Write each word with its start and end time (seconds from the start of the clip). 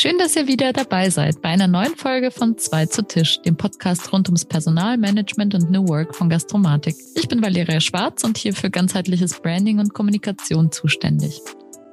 Schön, 0.00 0.16
dass 0.16 0.36
ihr 0.36 0.46
wieder 0.46 0.72
dabei 0.72 1.10
seid 1.10 1.42
bei 1.42 1.48
einer 1.48 1.66
neuen 1.66 1.96
Folge 1.96 2.30
von 2.30 2.56
Zwei 2.56 2.86
zu 2.86 3.02
Tisch, 3.02 3.42
dem 3.42 3.56
Podcast 3.56 4.12
rund 4.12 4.28
ums 4.28 4.44
Personalmanagement 4.44 5.56
und 5.56 5.72
New 5.72 5.88
Work 5.88 6.14
von 6.14 6.28
Gastromatik. 6.28 6.94
Ich 7.16 7.26
bin 7.26 7.42
Valeria 7.42 7.80
Schwarz 7.80 8.22
und 8.22 8.38
hier 8.38 8.54
für 8.54 8.70
ganzheitliches 8.70 9.40
Branding 9.40 9.80
und 9.80 9.94
Kommunikation 9.94 10.70
zuständig. 10.70 11.40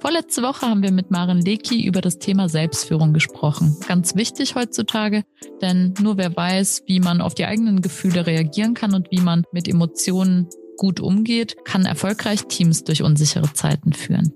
Vorletzte 0.01 0.43
Woche 0.43 0.67
haben 0.67 0.83
wir 0.83 0.91
mit 0.91 1.09
Maren 1.09 1.41
Leki 1.41 1.83
über 1.83 2.01
das 2.01 2.19
Thema 2.19 2.47
Selbstführung 2.47 3.11
gesprochen. 3.11 3.75
Ganz 3.87 4.15
wichtig 4.15 4.53
heutzutage, 4.53 5.23
denn 5.63 5.95
nur 5.99 6.19
wer 6.19 6.35
weiß, 6.37 6.83
wie 6.85 6.99
man 6.99 7.21
auf 7.21 7.33
die 7.33 7.47
eigenen 7.47 7.81
Gefühle 7.81 8.27
reagieren 8.27 8.75
kann 8.75 8.93
und 8.93 9.09
wie 9.09 9.21
man 9.21 9.45
mit 9.51 9.67
Emotionen 9.67 10.47
gut 10.77 10.99
umgeht, 10.99 11.55
kann 11.65 11.87
erfolgreich 11.87 12.45
Teams 12.45 12.83
durch 12.83 13.01
unsichere 13.01 13.51
Zeiten 13.53 13.93
führen. 13.93 14.31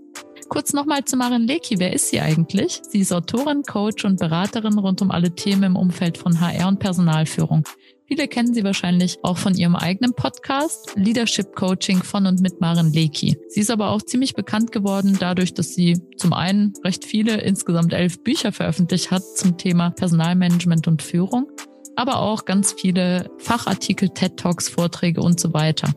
Kurz 0.49 0.73
nochmal 0.73 1.05
zu 1.05 1.15
Maren 1.15 1.45
Leki. 1.45 1.77
Wer 1.77 1.93
ist 1.93 2.09
sie 2.09 2.19
eigentlich? 2.19 2.81
Sie 2.89 2.99
ist 2.99 3.13
Autorin, 3.13 3.61
Coach 3.61 4.03
und 4.03 4.19
Beraterin 4.19 4.79
rund 4.79 4.99
um 5.03 5.11
alle 5.11 5.35
Themen 5.35 5.63
im 5.63 5.75
Umfeld 5.75 6.17
von 6.17 6.41
HR 6.41 6.67
und 6.67 6.79
Personalführung. 6.79 7.63
Viele 8.07 8.27
kennen 8.27 8.55
sie 8.55 8.63
wahrscheinlich 8.63 9.19
auch 9.21 9.37
von 9.37 9.55
ihrem 9.55 9.75
eigenen 9.75 10.15
Podcast 10.15 10.93
Leadership 10.95 11.55
Coaching 11.55 12.01
von 12.01 12.25
und 12.25 12.41
mit 12.41 12.59
Maren 12.61 12.91
Leki. 12.91 13.37
Sie 13.47 13.59
ist 13.59 13.69
aber 13.69 13.91
auch 13.91 14.01
ziemlich 14.01 14.33
bekannt 14.33 14.71
geworden 14.71 15.17
dadurch, 15.19 15.53
dass 15.53 15.75
sie 15.75 16.01
zum 16.17 16.33
einen 16.33 16.73
recht 16.83 17.05
viele, 17.05 17.39
insgesamt 17.41 17.93
elf 17.93 18.23
Bücher 18.23 18.51
veröffentlicht 18.51 19.11
hat 19.11 19.21
zum 19.23 19.55
Thema 19.55 19.91
Personalmanagement 19.91 20.87
und 20.87 21.03
Führung, 21.03 21.47
aber 21.95 22.21
auch 22.21 22.45
ganz 22.45 22.73
viele 22.73 23.29
Fachartikel, 23.37 24.09
TED 24.09 24.37
Talks, 24.37 24.67
Vorträge 24.67 25.21
und 25.21 25.39
so 25.39 25.53
weiter. 25.53 25.93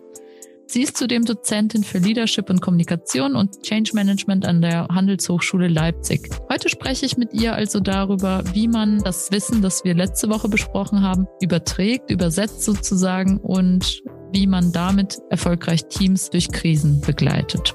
Sie 0.73 0.81
ist 0.81 0.97
zudem 0.97 1.27
Dozentin 1.27 1.85
für 1.85 1.99
Leadership 1.99 2.49
und 2.49 2.63
Kommunikation 2.63 3.37
und 3.37 3.63
Change 3.63 3.91
Management 3.93 4.47
an 4.47 4.63
der 4.63 4.89
Handelshochschule 4.89 5.69
Leipzig. 5.69 6.31
Heute 6.51 6.71
spreche 6.71 7.05
ich 7.05 7.19
mit 7.19 7.35
ihr 7.35 7.55
also 7.55 7.79
darüber, 7.79 8.43
wie 8.55 8.69
man 8.69 9.01
das 9.01 9.31
Wissen, 9.31 9.61
das 9.61 9.85
wir 9.85 9.95
letzte 9.95 10.31
Woche 10.31 10.49
besprochen 10.49 11.03
haben, 11.03 11.27
überträgt, 11.43 12.11
übersetzt 12.11 12.63
sozusagen 12.63 13.37
und 13.37 14.03
wie 14.33 14.47
man 14.47 14.73
damit 14.73 15.19
erfolgreich 15.29 15.89
Teams 15.89 16.31
durch 16.31 16.51
Krisen 16.51 17.03
begleitet. 17.03 17.75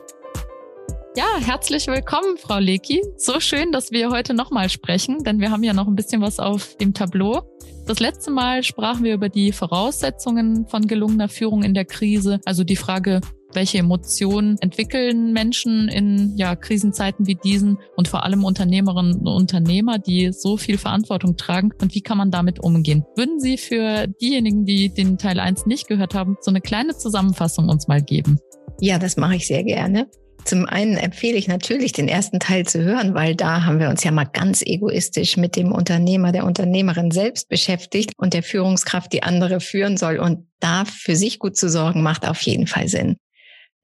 Ja, 1.18 1.40
herzlich 1.44 1.88
willkommen, 1.88 2.38
Frau 2.38 2.60
Leki. 2.60 3.02
So 3.18 3.40
schön, 3.40 3.72
dass 3.72 3.90
wir 3.90 4.12
heute 4.12 4.36
nochmal 4.36 4.70
sprechen, 4.70 5.24
denn 5.24 5.40
wir 5.40 5.50
haben 5.50 5.64
ja 5.64 5.74
noch 5.74 5.88
ein 5.88 5.96
bisschen 5.96 6.22
was 6.22 6.38
auf 6.38 6.78
dem 6.78 6.94
Tableau. 6.94 7.42
Das 7.88 8.00
letzte 8.00 8.30
Mal 8.30 8.62
sprachen 8.62 9.04
wir 9.04 9.16
über 9.16 9.28
die 9.28 9.52
Voraussetzungen 9.52 10.68
von 10.68 10.86
gelungener 10.86 11.28
Führung 11.28 11.64
in 11.64 11.74
der 11.74 11.86
Krise, 11.86 12.40
also 12.46 12.64
die 12.64 12.76
Frage, 12.76 13.22
welche 13.52 13.80
Emotionen 13.80 14.58
entwickeln 14.60 15.34
Menschen 15.34 15.88
in 15.88 16.38
ja, 16.38 16.56
Krisenzeiten 16.56 17.26
wie 17.26 17.34
diesen 17.34 17.80
und 17.96 18.08
vor 18.08 18.24
allem 18.24 18.44
Unternehmerinnen 18.44 19.16
und 19.16 19.28
Unternehmer, 19.28 19.98
die 19.98 20.32
so 20.32 20.56
viel 20.56 20.78
Verantwortung 20.78 21.36
tragen 21.36 21.72
und 21.82 21.96
wie 21.96 22.02
kann 22.02 22.20
man 22.20 22.30
damit 22.30 22.60
umgehen? 22.60 23.06
Würden 23.16 23.40
Sie 23.40 23.58
für 23.58 24.06
diejenigen, 24.06 24.66
die 24.66 24.94
den 24.94 25.18
Teil 25.18 25.40
1 25.40 25.66
nicht 25.66 25.88
gehört 25.88 26.14
haben, 26.14 26.38
so 26.42 26.52
eine 26.52 26.62
kleine 26.62 26.96
Zusammenfassung 26.96 27.70
uns 27.70 27.88
mal 27.88 28.04
geben? 28.04 28.38
Ja, 28.80 29.00
das 29.00 29.18
mache 29.18 29.38
ich 29.38 29.48
sehr 29.48 29.64
gerne. 29.64 30.08
Zum 30.48 30.66
einen 30.66 30.96
empfehle 30.96 31.38
ich 31.38 31.50
natürlich, 31.50 31.92
den 31.92 32.08
ersten 32.08 32.40
Teil 32.40 32.66
zu 32.66 32.82
hören, 32.82 33.14
weil 33.14 33.36
da 33.36 33.66
haben 33.66 33.82
wir 33.82 33.90
uns 33.90 34.06
ja 34.06 34.12
mal 34.12 34.24
ganz 34.24 34.62
egoistisch 34.62 35.36
mit 35.36 35.58
dem 35.58 35.74
Unternehmer, 35.74 36.32
der 36.32 36.46
Unternehmerin 36.46 37.12
selbst 37.12 37.50
beschäftigt 37.50 38.14
und 38.16 38.34
der 38.34 38.44
Führungskraft, 38.44 39.12
die 39.12 39.24
andere 39.24 39.60
führen 39.60 39.98
soll. 39.98 40.20
Und 40.20 40.48
da 40.62 40.86
für 40.86 41.18
sich 41.18 41.40
gut 41.40 41.58
zu 41.58 41.68
sorgen, 41.68 42.02
macht 42.02 42.26
auf 42.26 42.42
jeden 42.44 42.66
Fall 42.66 42.88
Sinn. 42.88 43.18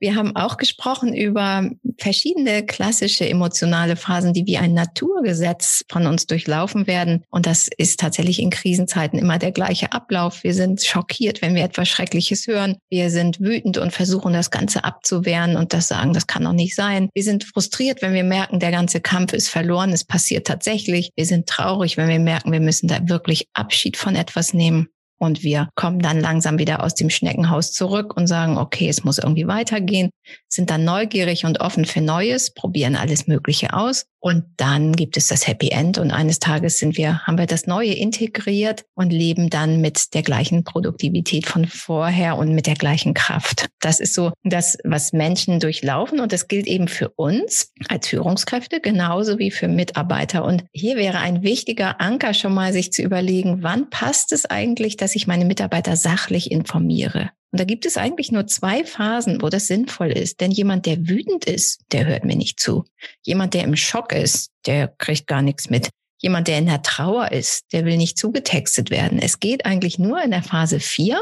Wir 0.04 0.16
haben 0.16 0.36
auch 0.36 0.58
gesprochen 0.58 1.14
über 1.14 1.72
verschiedene 1.98 2.66
klassische 2.66 3.26
emotionale 3.30 3.96
Phasen, 3.96 4.34
die 4.34 4.46
wie 4.46 4.58
ein 4.58 4.74
Naturgesetz 4.74 5.86
von 5.90 6.08
uns 6.08 6.28
durchlaufen 6.28 6.88
werden. 6.88 7.24
Und 7.30 7.46
das 7.46 7.70
ist 7.78 8.02
tatsächlich 8.02 8.42
in 8.42 8.50
Krisenzeiten 8.50 9.18
immer 9.18 9.40
der 9.40 9.54
gleiche 9.54 9.94
Ablauf. 9.94 10.44
Wir 10.44 10.54
sind 10.54 10.84
schockiert, 10.84 11.42
wenn 11.42 11.56
wir 11.56 11.64
etwas 11.64 11.88
Schreckliches 11.88 12.48
hören. 12.48 12.76
Wir 12.90 13.10
sind 13.12 13.40
wütend 13.40 13.78
und 13.78 13.94
versuchen 13.94 14.34
das 14.34 14.52
Ganze 14.52 14.84
abzuwehren 14.84 15.56
und 15.56 15.72
das 15.72 15.88
sagen, 15.88 16.12
das 16.12 16.28
kann 16.28 16.44
doch 16.44 16.52
nicht 16.52 16.76
sein. 16.76 17.08
Wir 17.14 17.24
sind 17.24 17.46
frustriert, 17.46 18.02
wenn 18.02 18.14
wir 18.14 18.26
merken, 18.26 18.60
der 18.60 18.72
ganze 18.72 19.00
Kampf 19.00 19.32
ist 19.32 19.48
verloren. 19.48 19.94
Es 19.94 20.04
passiert 20.04 20.48
tatsächlich. 20.48 21.12
Wir 21.16 21.26
sind 21.26 21.48
traurig, 21.48 21.96
wenn 21.96 22.10
wir 22.10 22.20
merken, 22.20 22.52
wir 22.52 22.60
müssen 22.60 22.90
da 22.90 23.08
wirklich 23.08 23.48
Abschied 23.54 23.96
von 23.96 24.18
etwas 24.18 24.54
nehmen. 24.54 24.90
Und 25.24 25.42
wir 25.42 25.70
kommen 25.76 26.00
dann 26.00 26.20
langsam 26.20 26.60
wieder 26.60 26.84
aus 26.84 26.96
dem 26.96 27.10
Schneckenhaus 27.10 27.72
zurück 27.72 28.18
und 28.18 28.28
sagen, 28.28 28.58
okay, 28.58 28.90
es 28.90 29.06
muss 29.06 29.20
irgendwie 29.20 29.48
weitergehen, 29.48 30.10
sind 30.50 30.70
dann 30.70 30.84
neugierig 30.84 31.46
und 31.46 31.62
offen 31.62 31.86
für 31.86 32.02
Neues, 32.02 32.54
probieren 32.54 32.98
alles 32.98 33.26
Mögliche 33.26 33.74
aus. 33.74 34.06
Und 34.24 34.46
dann 34.56 34.94
gibt 34.94 35.18
es 35.18 35.28
das 35.28 35.48
Happy 35.48 35.72
End 35.72 35.98
und 35.98 36.12
eines 36.12 36.40
Tages 36.40 36.78
sind 36.78 36.96
wir, 36.96 37.20
haben 37.28 37.38
wir 37.38 37.46
das 37.46 37.68
Neue 37.68 37.92
integriert 37.92 38.86
und 38.96 39.12
leben 39.12 39.50
dann 39.50 39.82
mit 39.82 40.14
der 40.14 40.22
gleichen 40.22 40.64
Produktivität 40.64 41.46
von 41.46 41.66
vorher 41.66 42.38
und 42.38 42.56
mit 42.56 42.66
der 42.66 42.76
gleichen 42.76 43.14
Kraft. 43.14 43.68
Das 43.82 44.00
ist 44.00 44.14
so 44.14 44.32
das, 44.46 44.78
was 44.86 45.12
Menschen 45.12 45.60
durchlaufen 45.60 46.22
und 46.22 46.32
das 46.32 46.48
gilt 46.48 46.68
eben 46.68 46.88
für 46.88 47.10
uns 47.10 47.74
als 47.90 48.08
Führungskräfte 48.08 48.80
genauso 48.80 49.40
wie 49.40 49.52
für 49.52 49.68
Mitarbeiter. 49.68 50.46
Und 50.46 50.64
hier 50.72 50.96
wäre 50.96 51.18
ein 51.18 51.44
wichtiger 51.44 52.00
Anker 52.00 52.34
schon 52.34 52.54
mal, 52.54 52.72
sich 52.72 52.94
zu 52.94 53.02
überlegen, 53.02 53.62
wann 53.62 53.90
passt 53.90 54.32
es 54.32 54.46
eigentlich, 54.46 54.96
dass 54.96 55.16
ich 55.16 55.28
meine 55.28 55.44
Mitarbeiter 55.44 55.98
sachlich 55.98 56.50
informiere? 56.50 57.32
Und 57.54 57.60
da 57.60 57.66
gibt 57.66 57.86
es 57.86 57.98
eigentlich 57.98 58.32
nur 58.32 58.48
zwei 58.48 58.84
Phasen, 58.84 59.44
wo 59.44 59.50
das 59.50 59.68
sinnvoll 59.68 60.12
ist. 60.12 60.42
Denn 60.42 60.50
jemand, 60.50 60.88
der 60.88 61.08
wütend 61.08 61.46
ist, 61.46 61.82
der 61.92 62.08
hört 62.08 62.26
mir 62.26 62.36
nicht 62.36 62.60
zu. 62.60 62.84
Jemand, 63.22 63.54
der 63.54 63.64
im 63.64 63.76
Schock 63.76 64.12
ist, 64.12 64.50
der 64.66 64.88
kriegt 64.88 65.28
gar 65.28 65.44
nichts 65.44 65.70
mit. 65.70 65.90
Jemand, 66.18 66.48
der 66.48 66.58
in 66.58 66.66
der 66.66 66.82
Trauer 66.82 67.32
ist, 67.32 67.72
der 67.72 67.86
will 67.86 67.98
nicht 67.98 68.18
zugetextet 68.18 68.90
werden. 68.90 69.20
Es 69.20 69.40
geht 69.40 69.68
eigentlich 69.68 70.00
nur 70.00 70.20
in 70.24 70.32
der 70.32 70.42
Phase 70.42 70.80
vier, 70.80 71.22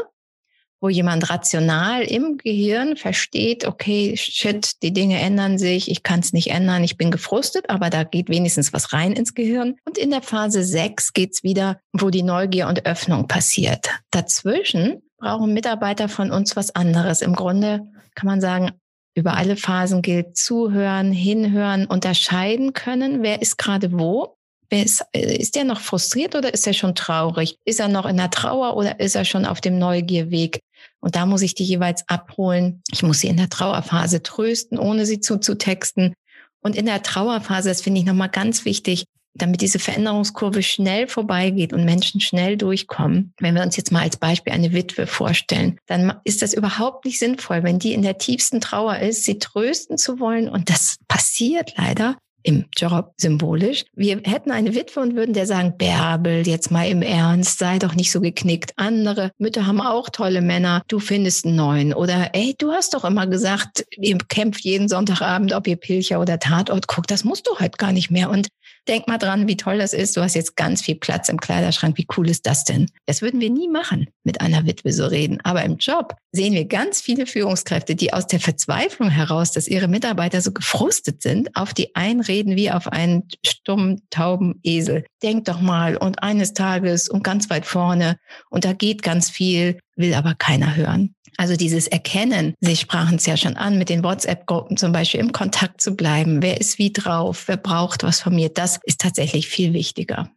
wo 0.80 0.88
jemand 0.88 1.28
rational 1.28 2.02
im 2.02 2.38
Gehirn 2.38 2.96
versteht, 2.96 3.66
okay, 3.66 4.16
shit, 4.16 4.82
die 4.82 4.92
Dinge 4.94 5.20
ändern 5.20 5.58
sich, 5.58 5.90
ich 5.90 6.02
kann 6.02 6.20
es 6.20 6.32
nicht 6.32 6.50
ändern, 6.50 6.82
ich 6.82 6.96
bin 6.96 7.10
gefrustet, 7.10 7.68
aber 7.68 7.90
da 7.90 8.04
geht 8.04 8.30
wenigstens 8.30 8.72
was 8.72 8.94
rein 8.94 9.12
ins 9.12 9.34
Gehirn. 9.34 9.76
Und 9.84 9.98
in 9.98 10.08
der 10.08 10.22
Phase 10.22 10.64
sechs 10.64 11.12
geht's 11.12 11.42
wieder, 11.42 11.78
wo 11.92 12.08
die 12.08 12.22
Neugier 12.22 12.68
und 12.68 12.86
Öffnung 12.86 13.28
passiert. 13.28 13.90
Dazwischen 14.10 15.02
brauchen 15.22 15.54
Mitarbeiter 15.54 16.08
von 16.08 16.32
uns 16.32 16.56
was 16.56 16.74
anderes. 16.74 17.22
Im 17.22 17.34
Grunde 17.34 17.86
kann 18.14 18.26
man 18.26 18.40
sagen, 18.40 18.72
über 19.14 19.36
alle 19.36 19.56
Phasen 19.56 20.02
gilt 20.02 20.36
zuhören, 20.36 21.12
hinhören, 21.12 21.86
unterscheiden 21.86 22.72
können, 22.72 23.22
wer 23.22 23.40
ist 23.40 23.56
gerade 23.56 23.92
wo. 23.92 24.36
Wer 24.68 24.84
ist, 24.84 25.04
ist 25.12 25.54
der 25.54 25.64
noch 25.64 25.80
frustriert 25.80 26.34
oder 26.34 26.52
ist 26.52 26.66
er 26.66 26.72
schon 26.72 26.94
traurig? 26.94 27.56
Ist 27.64 27.78
er 27.78 27.88
noch 27.88 28.06
in 28.06 28.16
der 28.16 28.30
Trauer 28.30 28.76
oder 28.76 28.98
ist 29.00 29.14
er 29.14 29.24
schon 29.24 29.44
auf 29.44 29.60
dem 29.60 29.78
Neugierweg? 29.78 30.60
Und 31.00 31.14
da 31.14 31.26
muss 31.26 31.42
ich 31.42 31.54
die 31.54 31.64
jeweils 31.64 32.08
abholen. 32.08 32.82
Ich 32.90 33.02
muss 33.02 33.20
sie 33.20 33.28
in 33.28 33.36
der 33.36 33.50
Trauerphase 33.50 34.22
trösten, 34.22 34.78
ohne 34.78 35.04
sie 35.04 35.20
zuzutexten. 35.20 36.14
Und 36.62 36.74
in 36.74 36.86
der 36.86 37.02
Trauerphase, 37.02 37.68
das 37.68 37.82
finde 37.82 38.00
ich 38.00 38.06
nochmal 38.06 38.30
ganz 38.30 38.64
wichtig, 38.64 39.04
damit 39.34 39.60
diese 39.60 39.78
Veränderungskurve 39.78 40.62
schnell 40.62 41.08
vorbeigeht 41.08 41.72
und 41.72 41.84
Menschen 41.84 42.20
schnell 42.20 42.56
durchkommen, 42.56 43.32
wenn 43.40 43.54
wir 43.54 43.62
uns 43.62 43.76
jetzt 43.76 43.92
mal 43.92 44.02
als 44.02 44.16
Beispiel 44.16 44.52
eine 44.52 44.72
Witwe 44.72 45.06
vorstellen, 45.06 45.78
dann 45.86 46.14
ist 46.24 46.42
das 46.42 46.54
überhaupt 46.54 47.04
nicht 47.04 47.18
sinnvoll, 47.18 47.62
wenn 47.62 47.78
die 47.78 47.94
in 47.94 48.02
der 48.02 48.18
tiefsten 48.18 48.60
Trauer 48.60 48.98
ist, 48.98 49.24
sie 49.24 49.38
trösten 49.38 49.98
zu 49.98 50.20
wollen. 50.20 50.48
Und 50.48 50.70
das 50.70 50.96
passiert 51.08 51.74
leider 51.76 52.16
im 52.42 52.64
Job 52.76 53.14
symbolisch. 53.16 53.84
Wir 53.94 54.20
hätten 54.24 54.50
eine 54.50 54.74
Witwe 54.74 55.00
und 55.00 55.14
würden 55.14 55.34
der 55.34 55.46
sagen, 55.46 55.76
Bärbel, 55.76 56.46
jetzt 56.46 56.70
mal 56.70 56.88
im 56.88 57.02
Ernst, 57.02 57.58
sei 57.58 57.78
doch 57.78 57.94
nicht 57.94 58.10
so 58.10 58.20
geknickt. 58.20 58.72
Andere 58.76 59.30
Mütter 59.38 59.66
haben 59.66 59.80
auch 59.80 60.08
tolle 60.10 60.40
Männer, 60.40 60.82
du 60.88 60.98
findest 60.98 61.46
einen 61.46 61.56
neuen. 61.56 61.94
Oder 61.94 62.30
ey, 62.34 62.54
du 62.58 62.72
hast 62.72 62.94
doch 62.94 63.04
immer 63.04 63.26
gesagt, 63.26 63.84
ihr 63.96 64.18
kämpft 64.28 64.64
jeden 64.64 64.88
Sonntagabend, 64.88 65.52
ob 65.52 65.66
ihr 65.66 65.76
Pilcher 65.76 66.20
oder 66.20 66.38
Tatort 66.38 66.88
guckt, 66.88 67.10
das 67.10 67.24
musst 67.24 67.46
du 67.46 67.58
halt 67.58 67.78
gar 67.78 67.92
nicht 67.92 68.10
mehr. 68.10 68.30
Und 68.30 68.48
Denk 68.88 69.06
mal 69.06 69.18
dran, 69.18 69.46
wie 69.46 69.56
toll 69.56 69.78
das 69.78 69.92
ist. 69.92 70.16
Du 70.16 70.22
hast 70.22 70.34
jetzt 70.34 70.56
ganz 70.56 70.82
viel 70.82 70.96
Platz 70.96 71.28
im 71.28 71.38
Kleiderschrank. 71.38 71.96
Wie 71.98 72.06
cool 72.16 72.28
ist 72.28 72.46
das 72.46 72.64
denn? 72.64 72.90
Das 73.06 73.22
würden 73.22 73.40
wir 73.40 73.50
nie 73.50 73.68
machen, 73.68 74.08
mit 74.24 74.40
einer 74.40 74.66
Witwe 74.66 74.92
so 74.92 75.06
reden. 75.06 75.38
Aber 75.44 75.62
im 75.62 75.76
Job 75.76 76.16
sehen 76.32 76.54
wir 76.54 76.64
ganz 76.64 77.00
viele 77.00 77.26
Führungskräfte, 77.26 77.94
die 77.94 78.12
aus 78.12 78.26
der 78.26 78.40
Verzweiflung 78.40 79.10
heraus, 79.10 79.52
dass 79.52 79.68
ihre 79.68 79.86
Mitarbeiter 79.86 80.40
so 80.40 80.52
gefrustet 80.52 81.22
sind, 81.22 81.54
auf 81.54 81.74
die 81.74 81.94
einreden 81.94 82.56
wie 82.56 82.70
auf 82.70 82.88
einen 82.88 83.28
stummen, 83.44 84.00
tauben 84.10 84.58
Esel. 84.62 85.04
Denk 85.22 85.44
doch 85.44 85.60
mal 85.60 85.96
und 85.96 86.22
eines 86.22 86.54
Tages 86.54 87.08
und 87.08 87.22
ganz 87.22 87.50
weit 87.50 87.66
vorne 87.66 88.16
und 88.50 88.64
da 88.64 88.72
geht 88.72 89.02
ganz 89.02 89.30
viel, 89.30 89.78
will 89.94 90.14
aber 90.14 90.34
keiner 90.34 90.74
hören. 90.74 91.14
Also 91.38 91.56
dieses 91.56 91.86
Erkennen, 91.86 92.54
Sie 92.60 92.76
sprachen 92.76 93.16
es 93.16 93.26
ja 93.26 93.36
schon 93.36 93.56
an, 93.56 93.78
mit 93.78 93.88
den 93.88 94.04
WhatsApp-Gruppen 94.04 94.76
zum 94.76 94.92
Beispiel 94.92 95.20
im 95.20 95.32
Kontakt 95.32 95.80
zu 95.80 95.96
bleiben. 95.96 96.42
Wer 96.42 96.60
ist 96.60 96.78
wie 96.78 96.92
drauf? 96.92 97.44
Wer 97.46 97.56
braucht 97.56 98.02
was 98.02 98.20
von 98.20 98.34
mir? 98.34 98.50
Das 98.50 98.78
ist 98.84 99.00
tatsächlich 99.00 99.48
viel 99.48 99.72
wichtiger. 99.72 100.30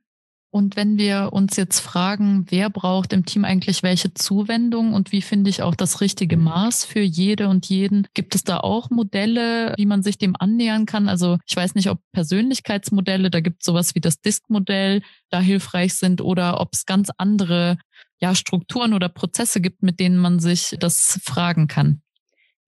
Und 0.55 0.77
wenn 0.77 0.97
wir 0.97 1.33
uns 1.33 1.57
jetzt 1.57 1.81
fragen, 1.81 2.45
wer 2.47 2.69
braucht 2.69 3.11
im 3.11 3.25
Team 3.25 3.43
eigentlich 3.43 3.83
welche 3.83 4.13
Zuwendung 4.13 4.93
und 4.93 5.11
wie 5.11 5.21
finde 5.21 5.49
ich 5.49 5.61
auch 5.61 5.75
das 5.75 5.99
richtige 5.99 6.37
Maß 6.37 6.85
für 6.85 7.01
jede 7.01 7.49
und 7.49 7.65
jeden, 7.65 8.07
gibt 8.13 8.35
es 8.35 8.45
da 8.45 8.61
auch 8.61 8.89
Modelle, 8.89 9.73
wie 9.75 9.85
man 9.85 10.01
sich 10.01 10.17
dem 10.17 10.33
annähern 10.39 10.85
kann? 10.85 11.09
Also 11.09 11.39
ich 11.45 11.57
weiß 11.57 11.75
nicht, 11.75 11.89
ob 11.89 11.99
Persönlichkeitsmodelle, 12.13 13.29
da 13.29 13.41
gibt 13.41 13.63
es 13.63 13.65
sowas 13.65 13.95
wie 13.95 13.99
das 13.99 14.21
Disk-Modell, 14.21 15.01
da 15.29 15.41
hilfreich 15.41 15.95
sind 15.95 16.21
oder 16.21 16.61
ob 16.61 16.69
es 16.71 16.85
ganz 16.85 17.09
andere 17.17 17.77
ja, 18.21 18.33
Strukturen 18.33 18.93
oder 18.93 19.09
Prozesse 19.09 19.59
gibt, 19.59 19.83
mit 19.83 19.99
denen 19.99 20.17
man 20.17 20.39
sich 20.39 20.77
das 20.79 21.19
fragen 21.25 21.67
kann. 21.67 22.01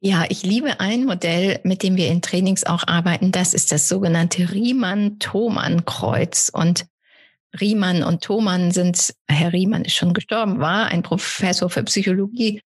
Ja, 0.02 0.26
ich 0.28 0.44
liebe 0.44 0.82
ein 0.82 1.06
Modell, 1.06 1.62
mit 1.64 1.84
dem 1.84 1.96
wir 1.96 2.10
in 2.10 2.22
Trainings 2.22 2.66
auch 2.66 2.86
arbeiten. 2.86 3.32
Das 3.32 3.54
ist 3.54 3.72
das 3.72 3.88
sogenannte 3.88 4.52
Riemann-Thomann-Kreuz. 4.52 6.52
Und 6.54 6.86
Riemann 7.60 8.04
und 8.04 8.24
Thomann 8.24 8.72
sind, 8.72 9.14
Herr 9.28 9.54
Riemann 9.54 9.86
ist 9.86 9.96
schon 9.96 10.14
gestorben, 10.14 10.60
war 10.60 10.88
ein 10.88 11.04
Professor 11.04 11.70
für 11.70 11.84
Psychologie 11.84 12.62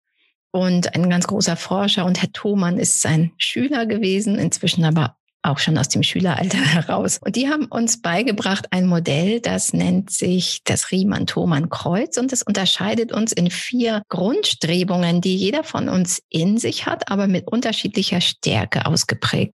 und 0.50 0.94
ein 0.94 1.10
ganz 1.10 1.26
großer 1.26 1.56
Forscher. 1.56 2.04
Und 2.04 2.20
Herr 2.20 2.32
Thomann 2.32 2.78
ist 2.78 3.00
sein 3.00 3.32
Schüler 3.38 3.86
gewesen, 3.86 4.38
inzwischen 4.38 4.84
aber 4.84 5.16
auch 5.42 5.58
schon 5.58 5.78
aus 5.78 5.88
dem 5.88 6.02
Schüleralter 6.02 6.58
heraus. 6.58 7.18
Und 7.24 7.36
die 7.36 7.48
haben 7.48 7.66
uns 7.66 8.00
beigebracht 8.00 8.66
ein 8.70 8.86
Modell, 8.86 9.40
das 9.40 9.72
nennt 9.72 10.10
sich 10.10 10.60
das 10.64 10.90
Riemann-Thomann-Kreuz 10.90 12.16
und 12.16 12.32
das 12.32 12.42
unterscheidet 12.42 13.12
uns 13.12 13.32
in 13.32 13.50
vier 13.50 14.02
Grundstrebungen, 14.08 15.20
die 15.20 15.36
jeder 15.36 15.64
von 15.64 15.88
uns 15.88 16.22
in 16.28 16.58
sich 16.58 16.86
hat, 16.86 17.10
aber 17.10 17.26
mit 17.26 17.46
unterschiedlicher 17.46 18.20
Stärke 18.20 18.86
ausgeprägt. 18.86 19.54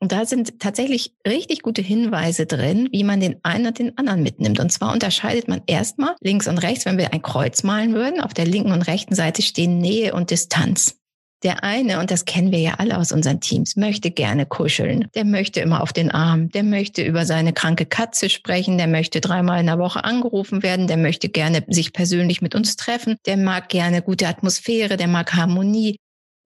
Und 0.00 0.12
da 0.12 0.24
sind 0.26 0.60
tatsächlich 0.60 1.14
richtig 1.26 1.62
gute 1.62 1.82
Hinweise 1.82 2.46
drin, 2.46 2.88
wie 2.92 3.02
man 3.02 3.20
den 3.20 3.36
einen 3.42 3.66
und 3.66 3.78
den 3.78 3.98
anderen 3.98 4.22
mitnimmt. 4.22 4.60
Und 4.60 4.70
zwar 4.70 4.92
unterscheidet 4.92 5.48
man 5.48 5.62
erstmal 5.66 6.14
links 6.20 6.46
und 6.46 6.58
rechts, 6.58 6.84
wenn 6.84 6.98
wir 6.98 7.12
ein 7.12 7.22
Kreuz 7.22 7.64
malen 7.64 7.94
würden. 7.94 8.20
Auf 8.20 8.32
der 8.32 8.46
linken 8.46 8.72
und 8.72 8.82
rechten 8.82 9.14
Seite 9.14 9.42
stehen 9.42 9.78
Nähe 9.78 10.14
und 10.14 10.30
Distanz. 10.30 10.98
Der 11.44 11.62
eine, 11.62 12.00
und 12.00 12.10
das 12.10 12.24
kennen 12.24 12.50
wir 12.50 12.58
ja 12.58 12.74
alle 12.78 12.98
aus 12.98 13.12
unseren 13.12 13.40
Teams, 13.40 13.76
möchte 13.76 14.10
gerne 14.10 14.44
kuscheln. 14.44 15.06
Der 15.14 15.24
möchte 15.24 15.60
immer 15.60 15.82
auf 15.82 15.92
den 15.92 16.10
Arm. 16.10 16.48
Der 16.50 16.64
möchte 16.64 17.02
über 17.02 17.26
seine 17.26 17.52
kranke 17.52 17.86
Katze 17.86 18.28
sprechen. 18.28 18.76
Der 18.76 18.88
möchte 18.88 19.20
dreimal 19.20 19.60
in 19.60 19.66
der 19.66 19.78
Woche 19.78 20.02
angerufen 20.04 20.64
werden. 20.64 20.88
Der 20.88 20.96
möchte 20.96 21.28
gerne 21.28 21.64
sich 21.68 21.92
persönlich 21.92 22.42
mit 22.42 22.56
uns 22.56 22.74
treffen. 22.74 23.16
Der 23.26 23.36
mag 23.36 23.68
gerne 23.68 24.02
gute 24.02 24.26
Atmosphäre. 24.26 24.96
Der 24.96 25.06
mag 25.06 25.32
Harmonie 25.34 25.98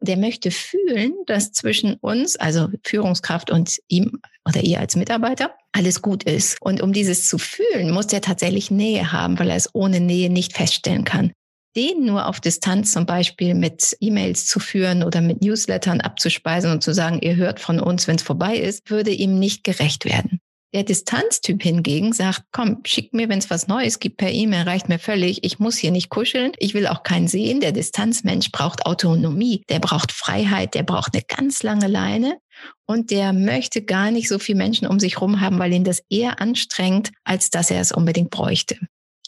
der 0.02 0.16
möchte 0.16 0.50
fühlen, 0.50 1.14
dass 1.26 1.52
zwischen 1.52 1.94
uns, 1.94 2.36
also 2.36 2.68
Führungskraft 2.84 3.50
und 3.50 3.78
ihm 3.88 4.20
oder 4.46 4.60
ihr 4.60 4.80
als 4.80 4.96
Mitarbeiter, 4.96 5.54
alles 5.72 6.02
gut 6.02 6.24
ist. 6.24 6.56
Und 6.60 6.82
um 6.82 6.92
dieses 6.92 7.26
zu 7.26 7.38
fühlen, 7.38 7.92
muss 7.92 8.08
der 8.08 8.20
tatsächlich 8.20 8.70
Nähe 8.70 9.12
haben, 9.12 9.38
weil 9.38 9.50
er 9.50 9.56
es 9.56 9.70
ohne 9.72 10.00
Nähe 10.00 10.30
nicht 10.30 10.56
feststellen 10.56 11.04
kann. 11.04 11.32
Den 11.74 12.04
nur 12.04 12.26
auf 12.26 12.40
Distanz 12.40 12.92
zum 12.92 13.06
Beispiel 13.06 13.54
mit 13.54 13.96
E-Mails 14.00 14.46
zu 14.46 14.60
führen 14.60 15.02
oder 15.02 15.22
mit 15.22 15.40
Newslettern 15.40 16.02
abzuspeisen 16.02 16.70
und 16.70 16.82
zu 16.82 16.92
sagen, 16.92 17.20
ihr 17.22 17.36
hört 17.36 17.60
von 17.60 17.80
uns, 17.80 18.06
wenn 18.06 18.16
es 18.16 18.22
vorbei 18.22 18.56
ist, 18.56 18.90
würde 18.90 19.10
ihm 19.10 19.38
nicht 19.38 19.64
gerecht 19.64 20.04
werden. 20.04 20.40
Der 20.74 20.84
Distanztyp 20.84 21.62
hingegen 21.62 22.14
sagt, 22.14 22.44
komm, 22.50 22.80
schick 22.84 23.12
mir, 23.12 23.28
wenn 23.28 23.38
es 23.38 23.50
was 23.50 23.68
Neues 23.68 23.98
gibt 23.98 24.16
per 24.16 24.30
E-Mail, 24.30 24.62
reicht 24.62 24.88
mir 24.88 24.98
völlig. 24.98 25.44
Ich 25.44 25.58
muss 25.58 25.76
hier 25.76 25.90
nicht 25.90 26.08
kuscheln. 26.08 26.52
Ich 26.58 26.72
will 26.72 26.86
auch 26.86 27.02
keinen 27.02 27.28
sehen. 27.28 27.60
Der 27.60 27.72
Distanzmensch 27.72 28.50
braucht 28.52 28.86
Autonomie. 28.86 29.64
Der 29.68 29.80
braucht 29.80 30.12
Freiheit. 30.12 30.74
Der 30.74 30.82
braucht 30.82 31.14
eine 31.14 31.24
ganz 31.28 31.62
lange 31.62 31.88
Leine. 31.88 32.38
Und 32.86 33.10
der 33.10 33.34
möchte 33.34 33.82
gar 33.82 34.10
nicht 34.10 34.28
so 34.28 34.38
viele 34.38 34.58
Menschen 34.58 34.86
um 34.86 34.98
sich 34.98 35.20
rum 35.20 35.40
haben, 35.40 35.58
weil 35.58 35.74
ihn 35.74 35.84
das 35.84 36.02
eher 36.08 36.40
anstrengt, 36.40 37.10
als 37.24 37.50
dass 37.50 37.70
er 37.70 37.80
es 37.80 37.92
unbedingt 37.92 38.30
bräuchte. 38.30 38.78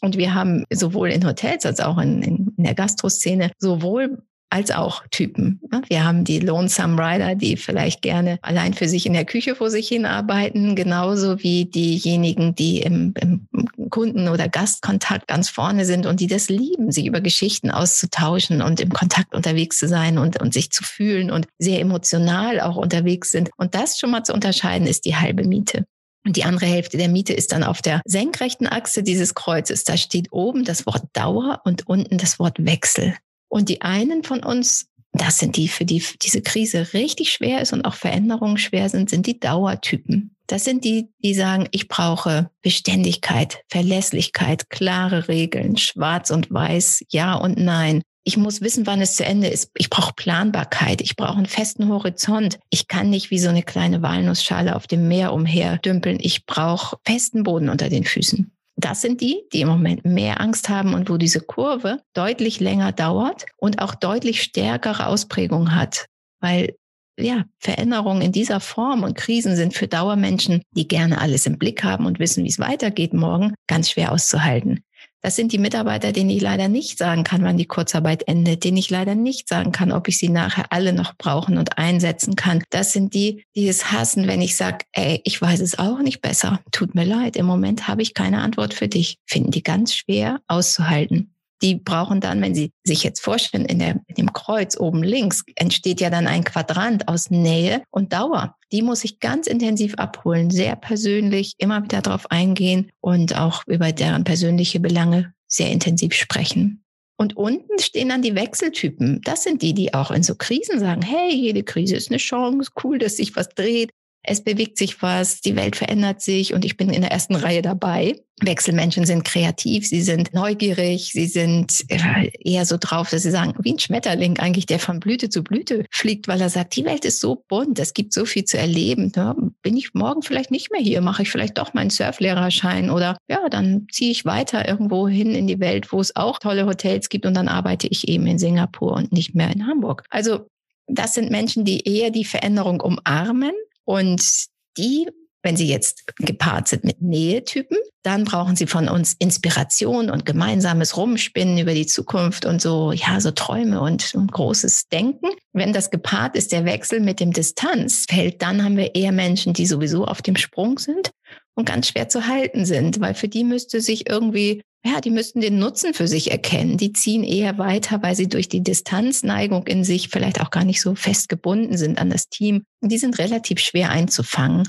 Und 0.00 0.16
wir 0.16 0.34
haben 0.34 0.64
sowohl 0.70 1.10
in 1.10 1.26
Hotels 1.26 1.66
als 1.66 1.80
auch 1.80 1.98
in, 1.98 2.22
in, 2.22 2.54
in 2.56 2.64
der 2.64 2.74
Gastroszene 2.74 3.50
sowohl 3.58 4.22
als 4.54 4.70
auch 4.70 5.02
Typen. 5.10 5.60
Wir 5.88 6.04
haben 6.04 6.22
die 6.22 6.38
Lonesome 6.38 6.96
Rider, 6.96 7.34
die 7.34 7.56
vielleicht 7.56 8.02
gerne 8.02 8.38
allein 8.40 8.72
für 8.72 8.88
sich 8.88 9.04
in 9.04 9.12
der 9.12 9.24
Küche 9.24 9.56
vor 9.56 9.68
sich 9.68 9.88
hin 9.88 10.06
arbeiten, 10.06 10.76
genauso 10.76 11.42
wie 11.42 11.64
diejenigen, 11.64 12.54
die 12.54 12.80
im, 12.80 13.14
im 13.20 13.48
Kunden- 13.90 14.28
oder 14.28 14.48
Gastkontakt 14.48 15.26
ganz 15.26 15.48
vorne 15.48 15.84
sind 15.84 16.06
und 16.06 16.20
die 16.20 16.28
das 16.28 16.48
lieben, 16.48 16.92
sich 16.92 17.06
über 17.06 17.20
Geschichten 17.20 17.72
auszutauschen 17.72 18.62
und 18.62 18.78
im 18.78 18.90
Kontakt 18.90 19.34
unterwegs 19.34 19.78
zu 19.80 19.88
sein 19.88 20.18
und, 20.18 20.40
und 20.40 20.54
sich 20.54 20.70
zu 20.70 20.84
fühlen 20.84 21.32
und 21.32 21.48
sehr 21.58 21.80
emotional 21.80 22.60
auch 22.60 22.76
unterwegs 22.76 23.32
sind. 23.32 23.50
Und 23.56 23.74
das 23.74 23.98
schon 23.98 24.12
mal 24.12 24.22
zu 24.22 24.32
unterscheiden, 24.32 24.86
ist 24.86 25.04
die 25.04 25.16
halbe 25.16 25.42
Miete. 25.42 25.84
Und 26.24 26.36
die 26.36 26.44
andere 26.44 26.66
Hälfte 26.66 26.96
der 26.96 27.08
Miete 27.08 27.32
ist 27.32 27.50
dann 27.50 27.64
auf 27.64 27.82
der 27.82 28.00
senkrechten 28.04 28.68
Achse 28.68 29.02
dieses 29.02 29.34
Kreuzes. 29.34 29.82
Da 29.82 29.96
steht 29.96 30.32
oben 30.32 30.64
das 30.64 30.86
Wort 30.86 31.02
Dauer 31.12 31.60
und 31.64 31.88
unten 31.88 32.18
das 32.18 32.38
Wort 32.38 32.64
Wechsel. 32.64 33.14
Und 33.48 33.68
die 33.68 33.82
einen 33.82 34.24
von 34.24 34.42
uns, 34.42 34.88
das 35.12 35.38
sind 35.38 35.56
die, 35.56 35.68
für 35.68 35.84
die 35.84 36.02
diese 36.22 36.42
Krise 36.42 36.92
richtig 36.92 37.32
schwer 37.32 37.60
ist 37.60 37.72
und 37.72 37.84
auch 37.84 37.94
Veränderungen 37.94 38.58
schwer 38.58 38.88
sind, 38.88 39.10
sind 39.10 39.26
die 39.26 39.38
Dauertypen. 39.38 40.34
Das 40.46 40.64
sind 40.64 40.84
die, 40.84 41.08
die 41.20 41.34
sagen, 41.34 41.68
ich 41.70 41.88
brauche 41.88 42.50
Beständigkeit, 42.60 43.62
Verlässlichkeit, 43.68 44.68
klare 44.68 45.28
Regeln, 45.28 45.76
schwarz 45.78 46.30
und 46.30 46.50
weiß, 46.50 47.04
ja 47.08 47.34
und 47.34 47.58
nein. 47.58 48.02
Ich 48.24 48.36
muss 48.36 48.62
wissen, 48.62 48.86
wann 48.86 49.02
es 49.02 49.16
zu 49.16 49.24
Ende 49.24 49.48
ist. 49.48 49.70
Ich 49.76 49.90
brauche 49.90 50.14
Planbarkeit. 50.14 51.02
Ich 51.02 51.14
brauche 51.14 51.36
einen 51.36 51.46
festen 51.46 51.88
Horizont. 51.88 52.58
Ich 52.70 52.88
kann 52.88 53.10
nicht 53.10 53.30
wie 53.30 53.38
so 53.38 53.50
eine 53.50 53.62
kleine 53.62 54.00
Walnussschale 54.00 54.76
auf 54.76 54.86
dem 54.86 55.08
Meer 55.08 55.34
umherdümpeln. 55.34 56.18
Ich 56.20 56.46
brauche 56.46 56.96
festen 57.04 57.42
Boden 57.42 57.68
unter 57.68 57.90
den 57.90 58.04
Füßen. 58.04 58.50
Das 58.84 59.00
sind 59.00 59.22
die, 59.22 59.44
die 59.54 59.62
im 59.62 59.68
Moment 59.68 60.04
mehr 60.04 60.42
Angst 60.42 60.68
haben 60.68 60.92
und 60.92 61.08
wo 61.08 61.16
diese 61.16 61.40
Kurve 61.40 62.02
deutlich 62.12 62.60
länger 62.60 62.92
dauert 62.92 63.46
und 63.56 63.80
auch 63.80 63.94
deutlich 63.94 64.42
stärkere 64.42 65.06
Ausprägung 65.06 65.74
hat. 65.74 66.04
Weil 66.40 66.76
ja, 67.18 67.44
Veränderungen 67.58 68.20
in 68.20 68.32
dieser 68.32 68.60
Form 68.60 69.02
und 69.02 69.16
Krisen 69.16 69.56
sind 69.56 69.72
für 69.72 69.88
Dauermenschen, 69.88 70.60
die 70.72 70.86
gerne 70.86 71.18
alles 71.18 71.46
im 71.46 71.56
Blick 71.56 71.82
haben 71.82 72.04
und 72.04 72.18
wissen, 72.18 72.44
wie 72.44 72.48
es 72.48 72.58
weitergeht 72.58 73.14
morgen, 73.14 73.54
ganz 73.68 73.88
schwer 73.88 74.12
auszuhalten. 74.12 74.84
Das 75.24 75.36
sind 75.36 75.52
die 75.52 75.58
Mitarbeiter, 75.58 76.12
denen 76.12 76.28
ich 76.28 76.42
leider 76.42 76.68
nicht 76.68 76.98
sagen 76.98 77.24
kann, 77.24 77.44
wann 77.44 77.56
die 77.56 77.64
Kurzarbeit 77.64 78.28
endet, 78.28 78.62
denen 78.62 78.76
ich 78.76 78.90
leider 78.90 79.14
nicht 79.14 79.48
sagen 79.48 79.72
kann, 79.72 79.90
ob 79.90 80.06
ich 80.06 80.18
sie 80.18 80.28
nachher 80.28 80.66
alle 80.68 80.92
noch 80.92 81.16
brauchen 81.16 81.56
und 81.56 81.78
einsetzen 81.78 82.36
kann. 82.36 82.62
Das 82.68 82.92
sind 82.92 83.14
die, 83.14 83.46
die 83.56 83.66
es 83.66 83.90
hassen, 83.90 84.26
wenn 84.26 84.42
ich 84.42 84.54
sage, 84.54 84.84
ey, 84.92 85.22
ich 85.24 85.40
weiß 85.40 85.60
es 85.60 85.78
auch 85.78 86.00
nicht 86.00 86.20
besser. 86.20 86.60
Tut 86.72 86.94
mir 86.94 87.06
leid, 87.06 87.36
im 87.36 87.46
Moment 87.46 87.88
habe 87.88 88.02
ich 88.02 88.12
keine 88.12 88.42
Antwort 88.42 88.74
für 88.74 88.86
dich. 88.86 89.16
Finden 89.24 89.50
die 89.50 89.62
ganz 89.62 89.94
schwer 89.94 90.42
auszuhalten 90.46 91.34
die 91.62 91.76
brauchen 91.76 92.20
dann, 92.20 92.42
wenn 92.42 92.54
Sie 92.54 92.72
sich 92.84 93.02
jetzt 93.04 93.20
vorstellen, 93.20 93.64
in, 93.64 93.78
der, 93.78 94.00
in 94.06 94.16
dem 94.16 94.32
Kreuz 94.34 94.78
oben 94.78 95.02
links 95.02 95.44
entsteht 95.56 96.00
ja 96.00 96.10
dann 96.10 96.26
ein 96.26 96.44
Quadrant 96.44 97.08
aus 97.08 97.30
Nähe 97.30 97.82
und 97.90 98.12
Dauer. 98.12 98.56
Die 98.74 98.82
muss 98.82 99.04
ich 99.04 99.20
ganz 99.20 99.46
intensiv 99.46 99.94
abholen, 99.98 100.50
sehr 100.50 100.74
persönlich, 100.74 101.52
immer 101.58 101.84
wieder 101.84 102.02
darauf 102.02 102.28
eingehen 102.32 102.90
und 103.00 103.38
auch 103.38 103.62
über 103.68 103.92
deren 103.92 104.24
persönliche 104.24 104.80
Belange 104.80 105.32
sehr 105.46 105.70
intensiv 105.70 106.12
sprechen. 106.12 106.82
Und 107.16 107.36
unten 107.36 107.78
stehen 107.78 108.08
dann 108.08 108.22
die 108.22 108.34
Wechseltypen. 108.34 109.20
Das 109.22 109.44
sind 109.44 109.62
die, 109.62 109.74
die 109.74 109.94
auch 109.94 110.10
in 110.10 110.24
so 110.24 110.34
Krisen 110.34 110.80
sagen, 110.80 111.02
hey, 111.02 111.32
jede 111.32 111.62
Krise 111.62 111.94
ist 111.94 112.10
eine 112.10 112.18
Chance, 112.18 112.72
cool, 112.82 112.98
dass 112.98 113.18
sich 113.18 113.36
was 113.36 113.48
dreht 113.50 113.92
es 114.26 114.42
bewegt 114.42 114.78
sich 114.78 115.02
was, 115.02 115.42
die 115.42 115.54
Welt 115.54 115.76
verändert 115.76 116.22
sich 116.22 116.54
und 116.54 116.64
ich 116.64 116.78
bin 116.78 116.88
in 116.88 117.02
der 117.02 117.12
ersten 117.12 117.34
Reihe 117.34 117.60
dabei. 117.60 118.20
Wechselmenschen 118.40 119.04
sind 119.04 119.24
kreativ, 119.24 119.86
sie 119.86 120.00
sind 120.00 120.34
neugierig, 120.34 121.12
sie 121.12 121.26
sind 121.26 121.84
äh, 121.88 122.30
eher 122.40 122.64
so 122.64 122.76
drauf, 122.80 123.10
dass 123.10 123.22
sie 123.22 123.30
sagen, 123.30 123.54
wie 123.60 123.72
ein 123.72 123.78
Schmetterling 123.78 124.38
eigentlich, 124.38 124.66
der 124.66 124.80
von 124.80 124.98
Blüte 124.98 125.28
zu 125.28 125.44
Blüte 125.44 125.84
fliegt, 125.90 126.26
weil 126.26 126.40
er 126.40 126.48
sagt, 126.48 126.74
die 126.74 126.84
Welt 126.84 127.04
ist 127.04 127.20
so 127.20 127.44
bunt, 127.48 127.78
es 127.78 127.94
gibt 127.94 128.12
so 128.12 128.24
viel 128.24 128.44
zu 128.44 128.58
erleben. 128.58 129.12
Ja, 129.14 129.36
bin 129.62 129.76
ich 129.76 129.94
morgen 129.94 130.22
vielleicht 130.22 130.50
nicht 130.50 130.72
mehr 130.72 130.80
hier, 130.80 131.00
mache 131.00 131.22
ich 131.22 131.30
vielleicht 131.30 131.58
doch 131.58 131.74
meinen 131.74 131.90
Surflehrerschein 131.90 132.90
oder 132.90 133.18
ja, 133.28 133.48
dann 133.50 133.86
ziehe 133.92 134.10
ich 134.10 134.24
weiter 134.24 134.66
irgendwo 134.66 135.06
hin 135.06 135.34
in 135.34 135.46
die 135.46 135.60
Welt, 135.60 135.92
wo 135.92 136.00
es 136.00 136.16
auch 136.16 136.38
tolle 136.38 136.66
Hotels 136.66 137.10
gibt 137.10 137.26
und 137.26 137.34
dann 137.34 137.48
arbeite 137.48 137.86
ich 137.86 138.08
eben 138.08 138.26
in 138.26 138.38
Singapur 138.38 138.94
und 138.94 139.12
nicht 139.12 139.34
mehr 139.34 139.52
in 139.52 139.66
Hamburg. 139.66 140.02
Also 140.10 140.48
das 140.86 141.14
sind 141.14 141.30
Menschen, 141.30 141.64
die 141.64 141.86
eher 141.86 142.10
die 142.10 142.24
Veränderung 142.24 142.80
umarmen 142.80 143.52
und 143.84 144.46
die, 144.76 145.08
wenn 145.42 145.56
sie 145.56 145.68
jetzt 145.68 146.06
gepaart 146.16 146.68
sind 146.68 146.84
mit 146.84 147.02
Nähetypen, 147.02 147.78
dann 148.02 148.24
brauchen 148.24 148.54
sie 148.54 148.66
von 148.66 148.88
uns 148.88 149.14
Inspiration 149.18 150.10
und 150.10 150.26
gemeinsames 150.26 150.96
Rumspinnen 150.96 151.58
über 151.58 151.72
die 151.72 151.86
Zukunft 151.86 152.44
und 152.44 152.60
so, 152.60 152.92
ja, 152.92 153.18
so 153.18 153.30
Träume 153.30 153.80
und, 153.80 154.14
und 154.14 154.30
großes 154.30 154.88
Denken. 154.88 155.28
Wenn 155.52 155.72
das 155.72 155.90
gepaart 155.90 156.36
ist, 156.36 156.52
der 156.52 156.66
Wechsel 156.66 157.00
mit 157.00 157.18
dem 157.18 157.32
Distanzfeld, 157.32 158.42
dann 158.42 158.62
haben 158.62 158.76
wir 158.76 158.94
eher 158.94 159.12
Menschen, 159.12 159.54
die 159.54 159.66
sowieso 159.66 160.04
auf 160.04 160.20
dem 160.20 160.36
Sprung 160.36 160.78
sind 160.78 161.10
und 161.54 161.66
ganz 161.66 161.88
schwer 161.88 162.08
zu 162.08 162.26
halten 162.26 162.66
sind, 162.66 163.00
weil 163.00 163.14
für 163.14 163.28
die 163.28 163.44
müsste 163.44 163.80
sich 163.80 164.08
irgendwie 164.08 164.62
ja, 164.84 165.00
die 165.00 165.10
müssten 165.10 165.40
den 165.40 165.58
Nutzen 165.58 165.94
für 165.94 166.06
sich 166.06 166.30
erkennen. 166.30 166.76
Die 166.76 166.92
ziehen 166.92 167.24
eher 167.24 167.56
weiter, 167.56 168.02
weil 168.02 168.14
sie 168.14 168.28
durch 168.28 168.48
die 168.48 168.62
Distanzneigung 168.62 169.66
in 169.66 169.82
sich 169.82 170.10
vielleicht 170.10 170.40
auch 170.40 170.50
gar 170.50 170.64
nicht 170.64 170.82
so 170.82 170.94
fest 170.94 171.30
gebunden 171.30 171.78
sind 171.78 171.98
an 171.98 172.10
das 172.10 172.28
Team. 172.28 172.64
Die 172.82 172.98
sind 172.98 173.18
relativ 173.18 173.60
schwer 173.60 173.90
einzufangen. 173.90 174.64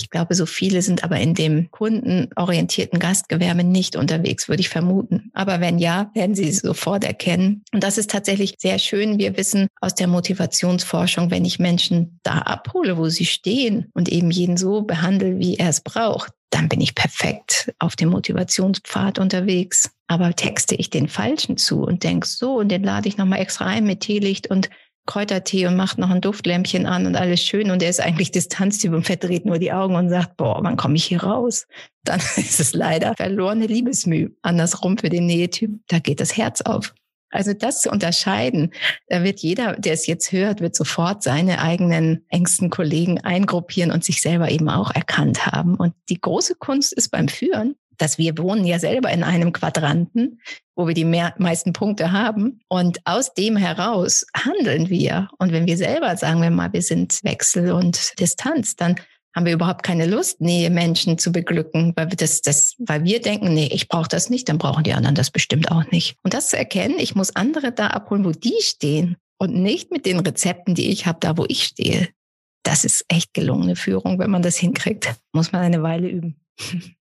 Ich 0.00 0.10
glaube, 0.10 0.36
so 0.36 0.46
viele 0.46 0.80
sind 0.80 1.02
aber 1.02 1.18
in 1.18 1.34
dem 1.34 1.72
kundenorientierten 1.72 3.00
Gastgewerbe 3.00 3.64
nicht 3.64 3.96
unterwegs, 3.96 4.48
würde 4.48 4.60
ich 4.60 4.68
vermuten. 4.68 5.30
Aber 5.32 5.60
wenn 5.60 5.80
ja, 5.80 6.12
werden 6.14 6.36
sie 6.36 6.52
sofort 6.52 7.02
erkennen. 7.02 7.64
Und 7.72 7.82
das 7.82 7.98
ist 7.98 8.12
tatsächlich 8.12 8.54
sehr 8.58 8.78
schön. 8.78 9.18
Wir 9.18 9.36
wissen 9.36 9.66
aus 9.80 9.96
der 9.96 10.06
Motivationsforschung, 10.06 11.32
wenn 11.32 11.44
ich 11.44 11.58
Menschen 11.58 12.20
da 12.22 12.38
abhole, 12.38 12.96
wo 12.96 13.08
sie 13.08 13.26
stehen 13.26 13.90
und 13.92 14.08
eben 14.08 14.30
jeden 14.30 14.56
so 14.56 14.82
behandle, 14.82 15.40
wie 15.40 15.56
er 15.56 15.70
es 15.70 15.80
braucht, 15.80 16.30
dann 16.50 16.68
bin 16.68 16.80
ich 16.80 16.94
perfekt 16.94 17.72
auf 17.78 17.96
dem 17.96 18.10
Motivationspfad 18.10 19.18
unterwegs. 19.18 19.90
Aber 20.06 20.34
texte 20.34 20.74
ich 20.74 20.90
den 20.90 21.08
Falschen 21.08 21.56
zu 21.56 21.82
und 21.82 22.02
denk 22.02 22.24
so, 22.24 22.54
und 22.56 22.68
den 22.68 22.82
lade 22.82 23.08
ich 23.08 23.18
nochmal 23.18 23.40
extra 23.40 23.66
ein 23.66 23.84
mit 23.84 24.00
Teelicht 24.00 24.48
und 24.48 24.70
Kräutertee 25.08 25.66
und 25.66 25.76
macht 25.76 25.98
noch 25.98 26.10
ein 26.10 26.20
Duftlämpchen 26.20 26.86
an 26.86 27.06
und 27.06 27.16
alles 27.16 27.42
schön 27.42 27.70
und 27.70 27.82
er 27.82 27.88
ist 27.88 28.00
eigentlich 28.00 28.30
Distanztyp 28.30 28.92
und 28.92 29.06
verdreht 29.06 29.46
nur 29.46 29.58
die 29.58 29.72
Augen 29.72 29.94
und 29.96 30.10
sagt, 30.10 30.36
boah, 30.36 30.62
wann 30.62 30.76
komme 30.76 30.96
ich 30.96 31.06
hier 31.06 31.22
raus? 31.22 31.66
Dann 32.04 32.20
ist 32.36 32.60
es 32.60 32.74
leider 32.74 33.14
verlorene 33.16 33.66
Liebesmüh. 33.66 34.30
Andersrum 34.42 34.98
für 34.98 35.08
den 35.08 35.26
Nähetyp, 35.26 35.70
da 35.88 35.98
geht 35.98 36.20
das 36.20 36.36
Herz 36.36 36.60
auf. 36.60 36.94
Also 37.30 37.52
das 37.52 37.82
zu 37.82 37.90
unterscheiden, 37.90 38.72
da 39.08 39.22
wird 39.22 39.40
jeder, 39.40 39.74
der 39.74 39.92
es 39.92 40.06
jetzt 40.06 40.32
hört, 40.32 40.60
wird 40.60 40.74
sofort 40.74 41.22
seine 41.22 41.60
eigenen 41.60 42.24
engsten 42.28 42.70
Kollegen 42.70 43.20
eingruppieren 43.20 43.90
und 43.90 44.04
sich 44.04 44.20
selber 44.20 44.50
eben 44.50 44.68
auch 44.68 44.90
erkannt 44.94 45.46
haben. 45.46 45.74
Und 45.74 45.94
die 46.08 46.20
große 46.20 46.54
Kunst 46.56 46.92
ist 46.92 47.10
beim 47.10 47.28
Führen, 47.28 47.76
dass 47.98 48.16
wir 48.16 48.38
wohnen 48.38 48.64
ja 48.64 48.78
selber 48.78 49.10
in 49.10 49.24
einem 49.24 49.52
Quadranten, 49.52 50.40
wo 50.74 50.86
wir 50.86 50.94
die 50.94 51.04
mehr, 51.04 51.34
meisten 51.38 51.72
Punkte 51.72 52.12
haben. 52.12 52.60
Und 52.68 53.00
aus 53.04 53.34
dem 53.34 53.56
heraus 53.56 54.24
handeln 54.34 54.88
wir. 54.88 55.28
Und 55.38 55.52
wenn 55.52 55.66
wir 55.66 55.76
selber, 55.76 56.16
sagen 56.16 56.40
wir 56.40 56.50
mal, 56.50 56.72
wir 56.72 56.82
sind 56.82 57.18
Wechsel 57.24 57.72
und 57.72 58.18
Distanz, 58.20 58.76
dann 58.76 58.94
haben 59.38 59.46
wir 59.46 59.52
überhaupt 59.52 59.84
keine 59.84 60.06
Lust, 60.06 60.40
Nähe 60.40 60.68
Menschen 60.68 61.16
zu 61.16 61.30
beglücken, 61.30 61.92
weil 61.94 62.10
wir 62.10 62.16
das, 62.16 62.42
das, 62.42 62.74
weil 62.78 63.04
wir 63.04 63.20
denken, 63.20 63.54
nee, 63.54 63.68
ich 63.72 63.86
brauche 63.86 64.08
das 64.08 64.30
nicht, 64.30 64.48
dann 64.48 64.58
brauchen 64.58 64.82
die 64.82 64.94
anderen 64.94 65.14
das 65.14 65.30
bestimmt 65.30 65.70
auch 65.70 65.88
nicht. 65.92 66.16
Und 66.24 66.34
das 66.34 66.48
zu 66.48 66.58
erkennen, 66.58 66.96
ich 66.98 67.14
muss 67.14 67.36
andere 67.36 67.70
da 67.70 67.86
abholen, 67.86 68.24
wo 68.24 68.32
die 68.32 68.56
stehen 68.60 69.16
und 69.38 69.54
nicht 69.54 69.92
mit 69.92 70.06
den 70.06 70.18
Rezepten, 70.18 70.74
die 70.74 70.90
ich 70.90 71.06
habe, 71.06 71.18
da 71.20 71.38
wo 71.38 71.44
ich 71.46 71.62
stehe. 71.62 72.08
Das 72.64 72.84
ist 72.84 73.04
echt 73.06 73.32
gelungene 73.32 73.76
Führung, 73.76 74.18
wenn 74.18 74.32
man 74.32 74.42
das 74.42 74.56
hinkriegt. 74.56 75.14
Muss 75.32 75.52
man 75.52 75.62
eine 75.62 75.84
Weile 75.84 76.08
üben. 76.08 76.40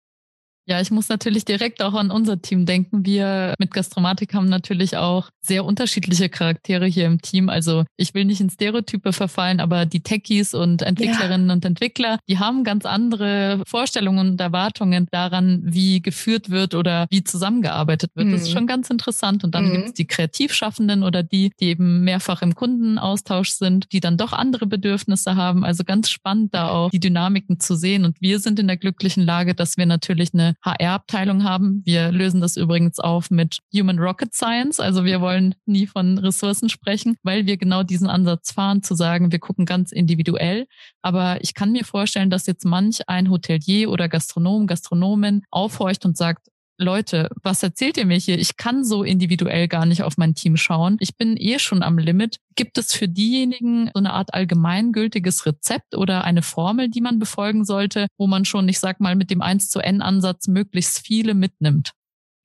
Ja, 0.68 0.80
ich 0.80 0.92
muss 0.92 1.10
natürlich 1.10 1.44
direkt 1.44 1.82
auch 1.82 1.94
an 1.96 2.12
unser 2.12 2.42
Team 2.42 2.66
denken. 2.66 3.06
Wir 3.06 3.56
mit 3.58 3.74
Gastromatik 3.74 4.34
haben 4.34 4.48
natürlich 4.48 4.96
auch 4.96 5.30
sehr 5.42 5.66
unterschiedliche 5.66 6.30
Charaktere 6.30 6.86
hier 6.86 7.08
im 7.08 7.22
Team. 7.22 7.50
Also 7.50 7.84
ich 7.98 8.14
will 8.14 8.26
nicht 8.26 8.42
in 8.42 8.50
Stereotype 8.50 9.12
verfallen, 9.12 9.60
aber 9.60 9.86
die 9.86 10.02
Techies 10.02 10.54
und 10.54 10.84
Entwicklerinnen 10.84 11.48
ja. 11.48 11.54
und 11.54 11.66
Entwickler, 11.66 12.20
die 12.30 12.38
haben 12.38 12.64
ganz 12.64 12.86
andere 12.86 13.64
Vorstellungen 13.66 14.32
und 14.32 14.42
Erwartungen 14.42 15.08
daran, 15.12 15.62
wie 15.64 16.02
geführt 16.02 16.52
wird 16.52 16.76
oder 16.76 17.08
wie 17.10 17.24
zusammengearbeitet 17.24 18.12
wird. 18.14 18.28
Mhm. 18.28 18.32
Das 18.34 18.42
ist 18.44 18.50
mhm. 18.50 18.54
schon 18.54 18.68
ganz 18.68 18.90
interessant. 18.90 19.44
Und 19.44 19.56
dann 19.56 19.66
mhm. 19.66 19.74
gibt 19.74 19.86
es 19.88 19.94
die 19.94 20.06
Kreativschaffenden 20.06 21.04
oder 21.04 21.24
die, 21.24 21.52
die 21.60 21.70
eben 21.70 22.04
mehrfach 22.04 22.44
im 22.44 22.54
Kundenaustausch 22.54 23.50
sind, 23.50 23.92
die 23.92 24.00
dann 24.00 24.16
doch 24.18 24.32
andere 24.32 24.68
Bedürfnisse 24.68 25.36
haben. 25.36 25.66
Also 25.66 25.84
ganz 25.84 26.10
spannend 26.10 26.54
da 26.54 26.70
auch 26.70 26.92
die 26.92 27.00
Dynamiken 27.00 27.60
zu 27.60 27.76
sehen. 27.76 28.06
Und 28.06 28.22
wir 28.22 28.40
sind 28.40 28.60
in 28.60 28.68
der 28.68 28.78
glücklichen 28.78 29.24
Lage, 29.24 29.56
dass 29.56 29.78
wir 29.78 29.88
natürlich 29.88 30.34
eine 30.34 30.51
HR-Abteilung 30.64 31.44
haben. 31.44 31.82
Wir 31.86 32.12
lösen 32.12 32.42
das 32.42 32.58
übrigens 32.58 33.00
auf 33.00 33.32
mit 33.32 33.60
Human 33.74 34.00
Rocket 34.00 34.34
Science. 34.34 34.80
Also 34.80 35.06
wir 35.06 35.22
wollen 35.22 35.56
nie 35.66 35.88
von 35.88 36.18
Ressourcen 36.18 36.70
sprechen, 36.70 37.18
weil 37.24 37.46
wir 37.46 37.58
genau 37.58 37.84
diesen 37.84 38.08
Ansatz 38.08 38.52
fahren, 38.52 38.84
zu 38.84 38.96
sagen, 38.96 39.32
wir 39.32 39.40
gucken 39.40 39.66
ganz 39.66 39.92
individuell. 39.92 40.68
Aber 41.02 41.42
ich 41.42 41.54
kann 41.54 41.72
mir 41.72 41.86
vorstellen, 41.86 42.30
dass 42.30 42.48
jetzt 42.48 42.66
manch 42.66 43.08
ein 43.08 43.30
Hotelier 43.30 43.90
oder 43.90 44.10
Gastronom, 44.10 44.68
Gastronomin 44.68 45.44
aufhorcht 45.50 46.06
und 46.06 46.18
sagt, 46.18 46.48
Leute, 46.82 47.30
was 47.44 47.64
erzählt 47.64 47.98
ihr 47.98 48.06
mir 48.06 48.18
hier? 48.18 48.38
Ich 48.38 48.58
kann 48.58 48.84
so 48.84 49.04
individuell 49.04 49.68
gar 49.68 49.86
nicht 49.86 50.04
auf 50.04 50.18
mein 50.18 50.36
Team 50.36 50.58
schauen. 50.58 50.98
Ich 51.00 51.16
bin 51.16 51.38
eh 51.38 51.60
schon 51.60 51.84
am 51.84 51.98
Limit. 51.98 52.38
Gibt 52.56 52.78
es 52.78 52.94
für 52.94 53.08
diejenigen 53.08 53.88
so 53.88 54.00
eine 54.00 54.14
Art 54.14 54.34
allgemeingültiges 54.34 55.46
Rezept 55.46 55.96
oder 55.96 56.24
eine 56.24 56.42
Formel, 56.42 56.90
die 56.90 57.02
man 57.02 57.20
befolgen 57.20 57.64
sollte, 57.66 58.08
wo 58.18 58.28
man 58.28 58.46
schon, 58.46 58.68
ich 58.68 58.80
sag 58.80 59.00
mal, 59.00 59.16
mit 59.16 59.30
dem 59.30 59.42
1 59.42 59.70
zu 59.70 59.80
N 59.80 60.02
Ansatz 60.02 60.48
möglichst 60.48 61.06
viele 61.06 61.34
mitnimmt? 61.34 61.92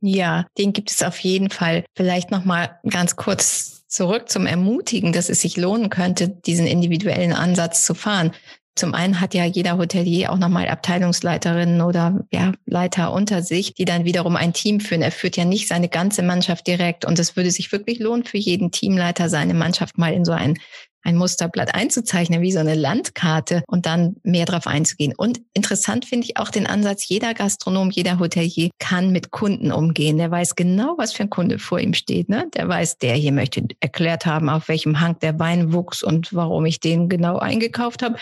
Ja, 0.01 0.47
den 0.59 0.73
gibt 0.73 0.91
es 0.91 1.03
auf 1.03 1.19
jeden 1.21 1.51
Fall. 1.51 1.85
Vielleicht 1.97 2.31
noch 2.31 2.45
mal 2.45 2.79
ganz 2.89 3.17
kurz 3.17 3.87
zurück 3.89 4.29
zum 4.29 4.47
Ermutigen, 4.47 5.13
dass 5.13 5.29
es 5.29 5.41
sich 5.41 5.57
lohnen 5.57 5.91
könnte, 5.91 6.29
diesen 6.29 6.67
individuellen 6.67 7.33
Ansatz 7.33 7.85
zu 7.85 7.95
fahren. 7.95 8.33
Zum 8.77 8.95
einen 8.95 9.21
hat 9.21 9.33
ja 9.33 9.45
jeder 9.45 9.79
Hotelier 9.79 10.31
auch 10.31 10.39
nochmal 10.39 10.69
Abteilungsleiterinnen 10.69 11.81
oder 11.81 12.25
ja, 12.31 12.53
Leiter 12.67 13.13
unter 13.13 13.43
sich, 13.43 13.73
die 13.73 13.87
dann 13.87 14.05
wiederum 14.05 14.37
ein 14.37 14.53
Team 14.53 14.81
führen. 14.81 15.01
Er 15.01 15.13
führt 15.13 15.39
ja 15.39 15.47
nicht 15.47 15.67
seine 15.67 15.89
ganze 15.89 16.23
Mannschaft 16.23 16.67
direkt. 16.67 17.07
Und 17.07 17.19
es 17.19 17.37
würde 17.37 17.51
sich 17.51 17.73
wirklich 17.73 17.99
lohnen, 17.99 18.25
für 18.25 18.37
jeden 18.37 18.71
Teamleiter 18.71 19.31
seine 19.31 19.55
Mannschaft 19.55 19.97
mal 19.97 20.13
in 20.13 20.27
so 20.27 20.33
ein 20.33 20.59
ein 21.07 21.17
Musterblatt 21.17 21.75
einzuzeichnen, 21.75 22.41
wie 22.41 22.51
so 22.51 22.59
eine 22.59 22.75
Landkarte 22.75 23.63
und 23.69 23.87
dann 23.87 24.17
mehr 24.25 24.45
darauf 24.45 24.67
einzugehen. 24.67 25.15
Und 25.17 25.41
interessant 25.55 26.05
finde 26.05 26.27
ich 26.27 26.37
auch 26.37 26.51
den 26.51 26.67
Ansatz, 26.67 27.09
jeder 27.09 27.33
Gastronom, 27.33 27.91
jeder 27.91 28.19
Hotelier 28.19 28.71
kann 28.81 29.13
mit 29.13 29.31
Kunden 29.31 29.71
umgehen. 29.71 30.19
Der 30.19 30.33
weiß 30.33 30.57
genau, 30.57 30.97
was 30.99 31.13
für 31.13 31.23
ein 31.23 31.31
Kunde 31.31 31.61
vor 31.61 31.79
ihm 31.79 31.95
steht. 31.95 32.29
Ne? 32.29 32.49
Der 32.55 32.69
weiß, 32.69 32.99
der 32.99 33.15
hier 33.15 33.31
möchte 33.31 33.63
erklärt 33.79 34.27
haben, 34.27 34.49
auf 34.49 34.67
welchem 34.67 35.01
Hang 35.01 35.17
der 35.21 35.39
Wein 35.39 35.73
wuchs 35.73 36.03
und 36.03 36.35
warum 36.35 36.67
ich 36.67 36.81
den 36.81 37.09
genau 37.09 37.39
eingekauft 37.39 38.03
habe 38.03 38.17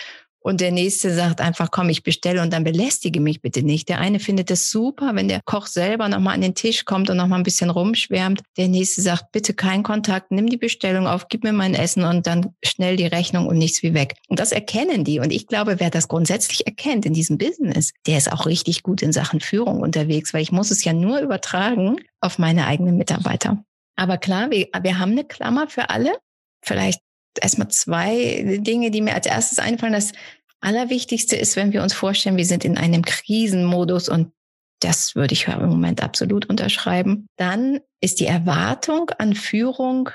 und 0.47 0.61
der 0.61 0.73
nächste 0.73 1.15
sagt 1.15 1.41
einfach, 1.41 1.71
komm, 1.71 1.89
ich 1.89 2.03
bestelle 2.03 2.43
und 2.43 2.53
dann 2.53 2.65
belästige 2.65 3.19
mich 3.19 3.41
bitte 3.41 3.63
nicht. 3.63 3.89
Der 3.89 3.99
eine 3.99 4.21
findet 4.21 4.51
es 4.51 4.71
super, 4.71 5.13
wenn 5.15 5.27
der 5.27 5.41
Koch 5.47 5.67
selber 5.67 6.07
nochmal 6.11 6.35
an 6.35 6.43
den 6.43 6.55
Tisch 6.55 6.85
kommt 6.85 7.09
und 7.09 7.17
nochmal 7.17 7.41
ein 7.41 7.45
bisschen 7.45 7.71
rumschwärmt. 7.71 8.43
Der 8.59 8.69
nächste 8.69 9.01
sagt, 9.01 9.33
bitte 9.33 9.55
kein 9.55 9.83
Kontakt, 9.83 10.33
nimm 10.33 10.51
die 10.51 10.59
Bestellung 10.59 11.07
auf, 11.07 11.29
gib 11.29 11.45
mir 11.45 11.55
mein 11.55 11.73
Essen 11.75 12.05
und 12.05 12.27
dann 12.27 12.55
schnell 12.63 12.97
die 12.97 13.07
Rechnung 13.07 13.47
und 13.47 13.57
nichts 13.57 13.83
wie 13.83 13.95
weg. 13.95 14.17
Und 14.29 14.39
das 14.39 14.53
erkennen 14.53 15.03
die. 15.03 15.19
Und 15.19 15.33
ich 15.33 15.47
glaube, 15.47 15.81
wer 15.81 15.89
das 15.89 16.09
grundsätzlich 16.09 16.67
erkennt 16.67 17.07
in 17.07 17.15
diesem 17.15 17.39
Business, 17.39 17.93
der 18.07 18.19
ist 18.19 18.31
auch 18.31 18.45
richtig 18.45 18.83
gut 18.83 19.01
in 19.01 19.15
Sachen 19.15 19.41
Führung 19.41 19.81
unterwegs, 19.81 20.35
weil 20.35 20.43
ich 20.43 20.53
muss 20.53 20.71
es 20.71 20.85
ja 20.85 20.93
nur 20.93 21.21
übertragen 21.21 21.97
auf 22.21 22.39
meine 22.39 22.67
eigenen 22.67 22.99
Mitarbeiter. 22.99 23.65
Aber 23.97 24.19
klar, 24.19 24.51
wir, 24.51 24.69
wir 24.83 24.99
haben 24.99 25.13
eine 25.13 25.25
Klammer 25.25 25.69
für 25.69 25.89
alle. 25.89 26.19
Vielleicht 26.63 27.01
erstmal 27.41 27.69
zwei 27.69 28.59
Dinge, 28.61 28.91
die 28.91 29.01
mir 29.01 29.15
als 29.15 29.27
erstes 29.27 29.59
einfallen. 29.59 29.93
Das 29.93 30.13
Allerwichtigste 30.61 31.37
ist, 31.37 31.57
wenn 31.57 31.73
wir 31.73 31.83
uns 31.83 31.93
vorstellen, 31.93 32.37
wir 32.37 32.47
sind 32.47 32.65
in 32.65 32.79
einem 32.79 33.03
Krisenmodus 33.03 34.09
und 34.09 34.33
das 34.81 35.15
würde 35.15 35.35
ich 35.35 35.47
im 35.49 35.69
Moment 35.69 36.03
absolut 36.03 36.47
unterschreiben. 36.47 37.27
Dann 37.37 37.81
ist 38.01 38.21
die 38.21 38.27
Erwartung 38.27 39.11
an 39.19 39.35
Führung, 39.35 40.11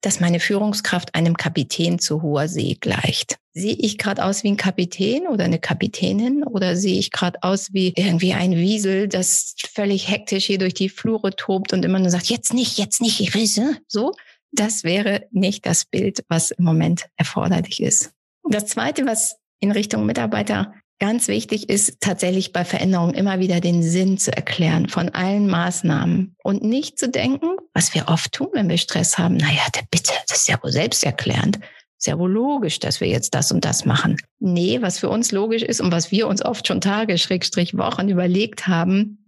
dass 0.00 0.20
meine 0.20 0.40
Führungskraft 0.40 1.14
einem 1.14 1.36
Kapitän 1.36 1.98
zu 1.98 2.22
hoher 2.22 2.48
See 2.48 2.76
gleicht. 2.78 3.36
Sehe 3.52 3.74
ich 3.74 3.98
gerade 3.98 4.24
aus 4.24 4.42
wie 4.42 4.48
ein 4.48 4.56
Kapitän 4.56 5.26
oder 5.26 5.44
eine 5.44 5.58
Kapitänin 5.58 6.44
oder 6.44 6.76
sehe 6.76 6.98
ich 6.98 7.10
gerade 7.10 7.42
aus 7.42 7.72
wie 7.72 7.92
irgendwie 7.96 8.34
ein 8.34 8.52
Wiesel, 8.52 9.08
das 9.08 9.54
völlig 9.72 10.10
hektisch 10.10 10.46
hier 10.46 10.58
durch 10.58 10.74
die 10.74 10.88
Flure 10.88 11.34
tobt 11.36 11.72
und 11.72 11.84
immer 11.84 11.98
nur 11.98 12.10
sagt, 12.10 12.26
jetzt 12.26 12.52
nicht, 12.52 12.78
jetzt 12.78 13.00
nicht, 13.00 13.20
ich 13.20 13.34
risse, 13.34 13.78
so? 13.88 14.12
Das 14.54 14.84
wäre 14.84 15.26
nicht 15.30 15.66
das 15.66 15.84
Bild, 15.84 16.24
was 16.28 16.52
im 16.52 16.64
Moment 16.64 17.06
erforderlich 17.16 17.82
ist. 17.82 18.12
Das 18.48 18.66
Zweite, 18.66 19.06
was 19.06 19.36
in 19.58 19.72
Richtung 19.72 20.06
Mitarbeiter 20.06 20.74
ganz 21.00 21.28
wichtig 21.28 21.68
ist, 21.68 22.00
tatsächlich 22.00 22.52
bei 22.52 22.64
Veränderungen 22.64 23.14
immer 23.14 23.40
wieder 23.40 23.60
den 23.60 23.82
Sinn 23.82 24.16
zu 24.16 24.34
erklären 24.34 24.88
von 24.88 25.08
allen 25.08 25.48
Maßnahmen 25.48 26.36
und 26.42 26.62
nicht 26.62 26.98
zu 26.98 27.08
denken, 27.08 27.56
was 27.72 27.94
wir 27.94 28.08
oft 28.08 28.32
tun, 28.32 28.48
wenn 28.52 28.68
wir 28.68 28.78
Stress 28.78 29.18
haben. 29.18 29.36
Naja, 29.36 29.62
bitte, 29.90 30.12
das 30.28 30.38
ist 30.38 30.48
ja 30.48 30.62
wohl 30.62 30.70
selbsterklärend. 30.70 31.58
Ist 31.98 32.06
ja 32.06 32.18
wohl 32.18 32.30
logisch, 32.30 32.78
dass 32.78 33.00
wir 33.00 33.08
jetzt 33.08 33.34
das 33.34 33.50
und 33.50 33.64
das 33.64 33.84
machen. 33.84 34.18
Nee, 34.38 34.82
was 34.82 34.98
für 34.98 35.08
uns 35.08 35.32
logisch 35.32 35.62
ist 35.62 35.80
und 35.80 35.90
was 35.90 36.12
wir 36.12 36.28
uns 36.28 36.44
oft 36.44 36.66
schon 36.66 36.80
Tage, 36.80 37.18
Schrägstrich 37.18 37.76
Wochen 37.76 38.08
überlegt 38.08 38.68
haben, 38.68 39.23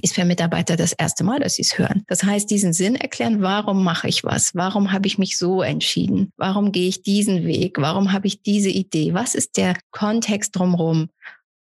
ist 0.00 0.14
für 0.14 0.24
Mitarbeiter 0.24 0.76
das 0.76 0.92
erste 0.92 1.24
Mal, 1.24 1.40
dass 1.40 1.54
sie 1.54 1.62
es 1.62 1.78
hören. 1.78 2.04
Das 2.06 2.22
heißt, 2.22 2.50
diesen 2.50 2.72
Sinn 2.72 2.94
erklären, 2.94 3.42
warum 3.42 3.84
mache 3.84 4.08
ich 4.08 4.24
was? 4.24 4.54
Warum 4.54 4.92
habe 4.92 5.06
ich 5.06 5.18
mich 5.18 5.38
so 5.38 5.62
entschieden? 5.62 6.32
Warum 6.36 6.72
gehe 6.72 6.88
ich 6.88 7.02
diesen 7.02 7.44
Weg? 7.44 7.78
Warum 7.78 8.12
habe 8.12 8.26
ich 8.26 8.42
diese 8.42 8.70
Idee? 8.70 9.14
Was 9.14 9.34
ist 9.34 9.56
der 9.56 9.76
Kontext 9.90 10.56
drumherum? 10.56 11.10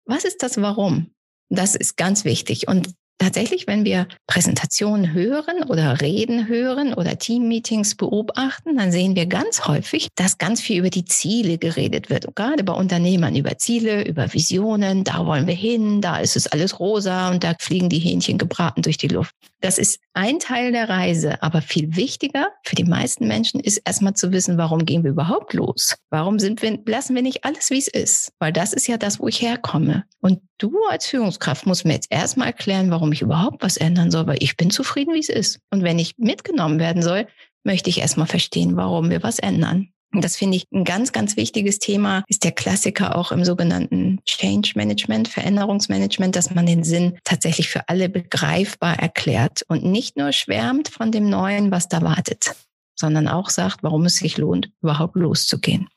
Was 0.04 0.24
ist 0.24 0.42
das 0.42 0.60
Warum? 0.60 1.10
Das 1.48 1.74
ist 1.74 1.96
ganz 1.96 2.24
wichtig. 2.24 2.68
Und 2.68 2.94
tatsächlich, 3.18 3.66
wenn 3.66 3.84
wir 3.84 4.06
Präsentationen 4.26 5.12
hören 5.12 5.64
oder 5.68 6.00
Reden 6.00 6.48
hören 6.48 6.94
oder 6.94 7.18
Teammeetings 7.18 7.94
beobachten, 7.94 8.76
dann 8.76 8.92
sehen 8.92 9.16
wir 9.16 9.26
ganz 9.26 9.66
häufig, 9.66 10.08
dass 10.14 10.38
ganz 10.38 10.60
viel 10.60 10.78
über 10.78 10.90
die 10.90 11.04
Ziele 11.04 11.58
geredet 11.58 12.10
wird. 12.10 12.26
Und 12.26 12.36
gerade 12.36 12.64
bei 12.64 12.72
Unternehmern 12.72 13.36
über 13.36 13.58
Ziele, 13.58 14.06
über 14.06 14.32
Visionen, 14.32 15.04
da 15.04 15.26
wollen 15.26 15.46
wir 15.46 15.54
hin, 15.54 16.00
da 16.00 16.18
ist 16.18 16.36
es 16.36 16.46
alles 16.46 16.78
rosa 16.80 17.30
und 17.30 17.44
da 17.44 17.54
fliegen 17.58 17.88
die 17.88 17.98
Hähnchen 17.98 18.38
gebraten 18.38 18.82
durch 18.82 18.98
die 18.98 19.08
Luft. 19.08 19.34
Das 19.60 19.78
ist 19.78 20.00
ein 20.12 20.38
Teil 20.38 20.72
der 20.72 20.88
Reise. 20.88 21.42
Aber 21.42 21.62
viel 21.62 21.96
wichtiger 21.96 22.52
für 22.62 22.76
die 22.76 22.84
meisten 22.84 23.26
Menschen 23.26 23.60
ist 23.60 23.78
erstmal 23.84 24.14
zu 24.14 24.32
wissen, 24.32 24.58
warum 24.58 24.84
gehen 24.84 25.02
wir 25.02 25.10
überhaupt 25.10 25.54
los? 25.54 25.96
Warum 26.10 26.38
sind 26.38 26.62
wir, 26.62 26.78
lassen 26.86 27.14
wir 27.14 27.22
nicht 27.22 27.44
alles, 27.44 27.70
wie 27.70 27.78
es 27.78 27.88
ist? 27.88 28.32
Weil 28.38 28.52
das 28.52 28.72
ist 28.72 28.86
ja 28.86 28.98
das, 28.98 29.18
wo 29.18 29.28
ich 29.28 29.40
herkomme. 29.40 30.04
Und 30.20 30.40
du 30.58 30.72
als 30.90 31.06
Führungskraft 31.06 31.66
musst 31.66 31.84
mir 31.84 31.94
jetzt 31.94 32.10
erstmal 32.10 32.48
erklären, 32.48 32.90
warum 32.90 33.05
ich 33.12 33.22
überhaupt 33.22 33.62
was 33.62 33.76
ändern 33.76 34.10
soll, 34.10 34.26
weil 34.26 34.42
ich 34.42 34.56
bin 34.56 34.70
zufrieden, 34.70 35.14
wie 35.14 35.20
es 35.20 35.28
ist. 35.28 35.60
Und 35.70 35.82
wenn 35.82 35.98
ich 35.98 36.14
mitgenommen 36.18 36.78
werden 36.78 37.02
soll, 37.02 37.26
möchte 37.64 37.90
ich 37.90 37.98
erstmal 37.98 38.26
verstehen, 38.26 38.76
warum 38.76 39.10
wir 39.10 39.22
was 39.22 39.38
ändern. 39.38 39.88
Und 40.14 40.24
das 40.24 40.36
finde 40.36 40.56
ich 40.56 40.66
ein 40.72 40.84
ganz, 40.84 41.12
ganz 41.12 41.36
wichtiges 41.36 41.78
Thema, 41.78 42.24
ist 42.28 42.44
der 42.44 42.52
Klassiker 42.52 43.16
auch 43.16 43.32
im 43.32 43.44
sogenannten 43.44 44.20
Change 44.24 44.72
Management, 44.76 45.28
Veränderungsmanagement, 45.28 46.34
dass 46.36 46.54
man 46.54 46.64
den 46.64 46.84
Sinn 46.84 47.18
tatsächlich 47.24 47.68
für 47.68 47.88
alle 47.88 48.08
begreifbar 48.08 48.98
erklärt 48.98 49.64
und 49.68 49.84
nicht 49.84 50.16
nur 50.16 50.32
schwärmt 50.32 50.88
von 50.88 51.12
dem 51.12 51.28
Neuen, 51.28 51.70
was 51.70 51.88
da 51.88 52.00
wartet, 52.02 52.54
sondern 52.94 53.28
auch 53.28 53.50
sagt, 53.50 53.82
warum 53.82 54.06
es 54.06 54.16
sich 54.16 54.38
lohnt, 54.38 54.70
überhaupt 54.80 55.16
loszugehen. 55.16 55.88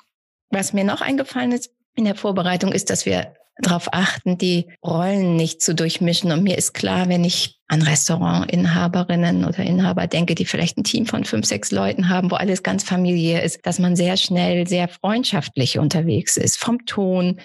Was 0.50 0.74
mir 0.74 0.84
noch 0.84 1.02
eingefallen 1.02 1.52
ist 1.52 1.72
in 1.96 2.06
der 2.06 2.16
Vorbereitung, 2.16 2.74
ist, 2.74 2.90
dass 2.90 3.06
wir 3.06 3.34
darauf 3.60 3.90
achten, 3.92 4.38
die 4.38 4.68
Rollen 4.86 5.36
nicht 5.36 5.62
zu 5.62 5.76
durchmischen. 5.76 6.32
Und 6.32 6.44
mir 6.44 6.58
ist 6.58 6.74
klar, 6.74 7.10
wenn 7.10 7.24
ich 7.24 7.60
an 7.68 7.82
Restaurantinhaberinnen 7.84 9.46
oder 9.46 9.60
Inhaber 9.60 10.08
denke, 10.08 10.34
die 10.34 10.46
vielleicht 10.46 10.78
ein 10.78 10.84
Team 10.84 11.06
von 11.06 11.24
fünf, 11.24 11.46
sechs 11.46 11.72
Leuten 11.72 12.10
haben, 12.10 12.32
wo 12.32 12.36
alles 12.36 12.64
ganz 12.64 12.84
familiär 12.84 13.44
ist, 13.44 13.60
dass 13.64 13.78
man 13.78 13.96
sehr 13.96 14.18
schnell 14.18 14.68
sehr 14.68 14.88
freundschaftlich 14.88 15.78
unterwegs 15.78 16.36
ist. 16.36 16.58
Vom 16.58 16.86
Ton, 16.86 17.40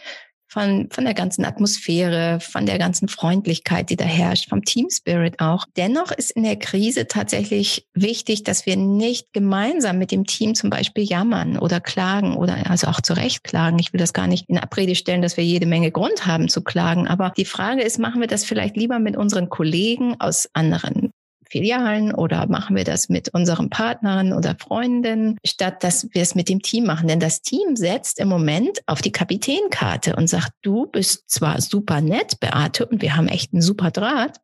von, 0.54 0.88
von 0.90 1.04
der 1.04 1.14
ganzen 1.14 1.44
Atmosphäre, 1.44 2.38
von 2.40 2.64
der 2.64 2.78
ganzen 2.78 3.08
Freundlichkeit, 3.08 3.90
die 3.90 3.96
da 3.96 4.04
herrscht, 4.04 4.49
vom 4.49 4.64
Team 4.64 4.87
Spirit 4.88 5.40
auch. 5.40 5.66
Dennoch 5.76 6.12
ist 6.12 6.30
in 6.30 6.44
der 6.44 6.54
Krise 6.54 7.08
tatsächlich 7.08 7.88
wichtig, 7.92 8.44
dass 8.44 8.64
wir 8.64 8.76
nicht 8.76 9.32
gemeinsam 9.32 9.99
mit 9.99 10.12
dem 10.12 10.26
Team 10.26 10.54
zum 10.54 10.70
Beispiel 10.70 11.02
jammern 11.02 11.58
oder 11.58 11.80
klagen 11.80 12.37
oder 12.37 12.70
also 12.70 12.87
auch 12.87 13.00
zurecht 13.00 13.42
klagen. 13.42 13.80
Ich 13.80 13.92
will 13.92 13.99
das 13.99 14.12
gar 14.12 14.28
nicht 14.28 14.49
in 14.49 14.56
Abrede 14.56 14.94
stellen, 14.94 15.23
dass 15.23 15.37
wir 15.37 15.44
jede 15.44 15.66
Menge 15.66 15.90
Grund 15.90 16.25
haben 16.25 16.49
zu 16.49 16.62
klagen. 16.62 17.08
Aber 17.08 17.32
die 17.37 17.44
Frage 17.44 17.82
ist, 17.82 17.99
machen 17.99 18.20
wir 18.20 18.28
das 18.28 18.44
vielleicht 18.44 18.76
lieber 18.76 19.00
mit 19.00 19.16
unseren 19.16 19.49
Kollegen 19.49 20.14
aus 20.20 20.49
anderen 20.52 21.11
Filialen 21.54 22.12
oder 22.12 22.49
machen 22.49 22.75
wir 22.75 22.82
das 22.82 23.08
mit 23.08 23.32
unseren 23.32 23.70
Partnern 23.70 24.32
oder 24.32 24.56
Freunden, 24.58 25.38
statt 25.46 25.84
dass 25.84 26.08
wir 26.11 26.20
es 26.20 26.34
mit 26.34 26.49
dem 26.49 26.62
Team 26.62 26.84
machen. 26.84 27.06
Denn 27.06 27.20
das 27.20 27.42
Team 27.42 27.76
setzt 27.76 28.18
im 28.18 28.26
Moment 28.26 28.80
auf 28.87 29.02
die 29.02 29.12
Kapitänkarte 29.12 30.16
und 30.16 30.26
sagt, 30.26 30.50
du 30.62 30.87
bist 30.87 31.30
zwar 31.30 31.61
super 31.61 32.00
nett, 32.00 32.40
Beate, 32.40 32.87
und 32.87 33.02
wir 33.02 33.14
haben 33.16 33.28
echt 33.28 33.52
einen 33.52 33.62
super 33.62 33.92
Draht, 33.92 34.40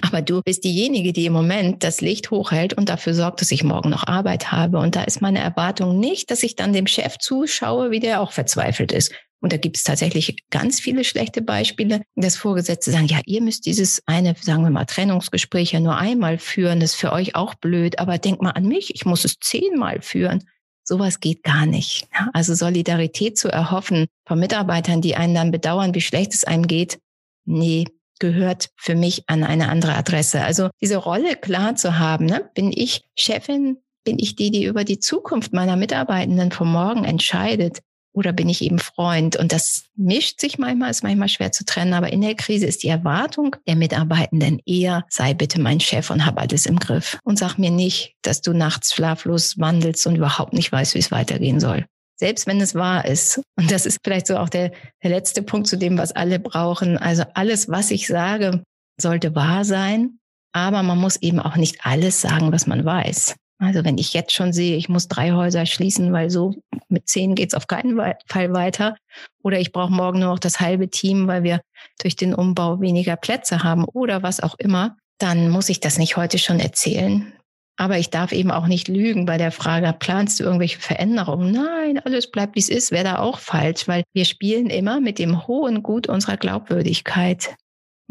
aber 0.00 0.22
du 0.22 0.40
bist 0.40 0.64
diejenige, 0.64 1.12
die 1.12 1.26
im 1.26 1.34
Moment 1.34 1.84
das 1.84 2.00
Licht 2.00 2.30
hochhält 2.30 2.72
und 2.72 2.88
dafür 2.88 3.12
sorgt, 3.12 3.42
dass 3.42 3.52
ich 3.52 3.62
morgen 3.62 3.90
noch 3.90 4.06
Arbeit 4.06 4.50
habe. 4.50 4.78
Und 4.78 4.96
da 4.96 5.04
ist 5.04 5.20
meine 5.20 5.40
Erwartung 5.40 6.00
nicht, 6.00 6.30
dass 6.30 6.42
ich 6.42 6.56
dann 6.56 6.72
dem 6.72 6.86
Chef 6.86 7.18
zuschaue, 7.18 7.90
wie 7.90 8.00
der 8.00 8.22
auch 8.22 8.32
verzweifelt 8.32 8.90
ist. 8.90 9.12
Und 9.42 9.52
da 9.52 9.56
gibt 9.56 9.76
es 9.76 9.84
tatsächlich 9.84 10.36
ganz 10.50 10.80
viele 10.80 11.02
schlechte 11.02 11.42
Beispiele, 11.42 12.02
dass 12.14 12.36
Vorgesetzte 12.36 12.92
sagen, 12.92 13.06
ja, 13.06 13.20
ihr 13.26 13.42
müsst 13.42 13.66
dieses 13.66 14.00
eine, 14.06 14.36
sagen 14.40 14.62
wir 14.62 14.70
mal, 14.70 14.84
Trennungsgespräch 14.84 15.72
ja 15.72 15.80
nur 15.80 15.96
einmal 15.96 16.38
führen. 16.38 16.78
Das 16.78 16.92
ist 16.92 17.00
für 17.00 17.12
euch 17.12 17.34
auch 17.34 17.54
blöd. 17.56 17.98
Aber 17.98 18.18
denkt 18.18 18.40
mal 18.40 18.50
an 18.50 18.68
mich, 18.68 18.94
ich 18.94 19.04
muss 19.04 19.24
es 19.24 19.38
zehnmal 19.40 20.00
führen. 20.00 20.44
Sowas 20.84 21.18
geht 21.18 21.42
gar 21.42 21.66
nicht. 21.66 22.08
Also 22.32 22.54
Solidarität 22.54 23.36
zu 23.36 23.48
erhoffen 23.48 24.06
von 24.26 24.38
Mitarbeitern, 24.38 25.00
die 25.00 25.16
einen 25.16 25.34
dann 25.34 25.50
bedauern, 25.50 25.94
wie 25.94 26.00
schlecht 26.00 26.34
es 26.34 26.44
einem 26.44 26.66
geht. 26.68 27.00
Nee, 27.44 27.86
gehört 28.20 28.70
für 28.76 28.94
mich 28.94 29.24
an 29.28 29.42
eine 29.42 29.68
andere 29.68 29.94
Adresse. 29.94 30.44
Also 30.44 30.70
diese 30.80 30.96
Rolle 30.96 31.34
klar 31.34 31.74
zu 31.74 31.98
haben, 31.98 32.26
ne? 32.26 32.48
bin 32.54 32.70
ich 32.72 33.02
Chefin, 33.16 33.78
bin 34.04 34.20
ich 34.20 34.36
die, 34.36 34.52
die 34.52 34.64
über 34.64 34.84
die 34.84 35.00
Zukunft 35.00 35.52
meiner 35.52 35.76
Mitarbeitenden 35.76 36.52
vom 36.52 36.70
Morgen 36.70 37.04
entscheidet? 37.04 37.80
Oder 38.14 38.32
bin 38.32 38.48
ich 38.48 38.62
eben 38.62 38.78
Freund? 38.78 39.36
Und 39.36 39.52
das 39.52 39.84
mischt 39.96 40.40
sich 40.40 40.58
manchmal, 40.58 40.90
ist 40.90 41.02
manchmal 41.02 41.28
schwer 41.28 41.52
zu 41.52 41.64
trennen. 41.64 41.94
Aber 41.94 42.12
in 42.12 42.20
der 42.20 42.34
Krise 42.34 42.66
ist 42.66 42.82
die 42.82 42.88
Erwartung 42.88 43.56
der 43.66 43.76
Mitarbeitenden 43.76 44.60
eher, 44.66 45.04
sei 45.08 45.34
bitte 45.34 45.60
mein 45.60 45.80
Chef 45.80 46.10
und 46.10 46.26
hab 46.26 46.38
alles 46.38 46.66
im 46.66 46.78
Griff. 46.78 47.18
Und 47.24 47.38
sag 47.38 47.56
mir 47.58 47.70
nicht, 47.70 48.14
dass 48.22 48.42
du 48.42 48.52
nachts 48.52 48.94
schlaflos 48.94 49.58
wandelst 49.58 50.06
und 50.06 50.16
überhaupt 50.16 50.52
nicht 50.52 50.70
weißt, 50.70 50.94
wie 50.94 50.98
es 50.98 51.10
weitergehen 51.10 51.60
soll. 51.60 51.86
Selbst 52.16 52.46
wenn 52.46 52.60
es 52.60 52.74
wahr 52.74 53.04
ist. 53.04 53.40
Und 53.56 53.70
das 53.70 53.86
ist 53.86 53.98
vielleicht 54.04 54.26
so 54.26 54.36
auch 54.36 54.48
der, 54.48 54.72
der 55.02 55.10
letzte 55.10 55.42
Punkt 55.42 55.66
zu 55.66 55.76
dem, 55.76 55.98
was 55.98 56.12
alle 56.12 56.38
brauchen. 56.38 56.98
Also 56.98 57.24
alles, 57.34 57.68
was 57.68 57.90
ich 57.90 58.06
sage, 58.06 58.62
sollte 59.00 59.34
wahr 59.34 59.64
sein. 59.64 60.18
Aber 60.52 60.82
man 60.82 60.98
muss 60.98 61.16
eben 61.16 61.40
auch 61.40 61.56
nicht 61.56 61.78
alles 61.82 62.20
sagen, 62.20 62.52
was 62.52 62.66
man 62.66 62.84
weiß. 62.84 63.34
Also 63.58 63.84
wenn 63.84 63.98
ich 63.98 64.12
jetzt 64.12 64.32
schon 64.32 64.52
sehe, 64.52 64.76
ich 64.76 64.88
muss 64.88 65.08
drei 65.08 65.32
Häuser 65.32 65.66
schließen, 65.66 66.12
weil 66.12 66.30
so 66.30 66.54
mit 66.88 67.08
zehn 67.08 67.34
geht's 67.34 67.54
auf 67.54 67.68
keinen 67.68 68.00
Fall 68.26 68.52
weiter. 68.52 68.96
Oder 69.42 69.60
ich 69.60 69.72
brauche 69.72 69.92
morgen 69.92 70.18
nur 70.18 70.30
noch 70.30 70.38
das 70.38 70.60
halbe 70.60 70.88
Team, 70.88 71.28
weil 71.28 71.42
wir 71.44 71.60
durch 72.00 72.16
den 72.16 72.34
Umbau 72.34 72.80
weniger 72.80 73.16
Plätze 73.16 73.62
haben 73.62 73.84
oder 73.84 74.22
was 74.22 74.40
auch 74.40 74.56
immer, 74.58 74.96
dann 75.18 75.48
muss 75.48 75.68
ich 75.68 75.80
das 75.80 75.98
nicht 75.98 76.16
heute 76.16 76.38
schon 76.38 76.58
erzählen. 76.58 77.32
Aber 77.76 77.98
ich 77.98 78.10
darf 78.10 78.32
eben 78.32 78.50
auch 78.50 78.66
nicht 78.66 78.88
lügen 78.88 79.24
bei 79.24 79.38
der 79.38 79.50
Frage, 79.50 79.94
planst 79.98 80.38
du 80.38 80.44
irgendwelche 80.44 80.78
Veränderungen? 80.78 81.52
Nein, 81.52 81.98
alles 82.04 82.30
bleibt, 82.30 82.54
wie 82.54 82.60
es 82.60 82.68
ist, 82.68 82.90
wäre 82.90 83.04
da 83.04 83.18
auch 83.18 83.38
falsch, 83.38 83.88
weil 83.88 84.02
wir 84.12 84.24
spielen 84.24 84.66
immer 84.66 85.00
mit 85.00 85.18
dem 85.18 85.46
hohen 85.46 85.82
Gut 85.82 86.06
unserer 86.08 86.36
Glaubwürdigkeit. 86.36 87.54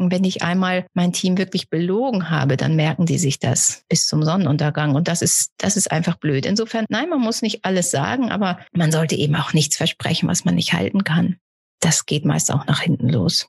Und 0.02 0.10
wenn 0.10 0.24
ich 0.24 0.42
einmal 0.42 0.86
mein 0.94 1.12
Team 1.12 1.38
wirklich 1.38 1.70
belogen 1.70 2.28
habe, 2.28 2.56
dann 2.56 2.76
merken 2.76 3.06
die 3.06 3.18
sich 3.18 3.38
das 3.38 3.84
bis 3.88 4.06
zum 4.06 4.22
Sonnenuntergang. 4.22 4.94
Und 4.94 5.08
das 5.08 5.22
ist, 5.22 5.52
das 5.58 5.76
ist 5.76 5.90
einfach 5.90 6.16
blöd. 6.16 6.44
Insofern, 6.44 6.84
nein, 6.88 7.08
man 7.08 7.20
muss 7.20 7.42
nicht 7.42 7.64
alles 7.64 7.90
sagen, 7.90 8.30
aber 8.30 8.58
man 8.72 8.90
sollte 8.90 9.14
eben 9.14 9.36
auch 9.36 9.52
nichts 9.52 9.76
versprechen, 9.76 10.28
was 10.28 10.44
man 10.44 10.56
nicht 10.56 10.72
halten 10.72 11.04
kann. 11.04 11.36
Das 11.80 12.06
geht 12.06 12.24
meist 12.24 12.52
auch 12.52 12.66
nach 12.66 12.80
hinten 12.80 13.08
los. 13.08 13.48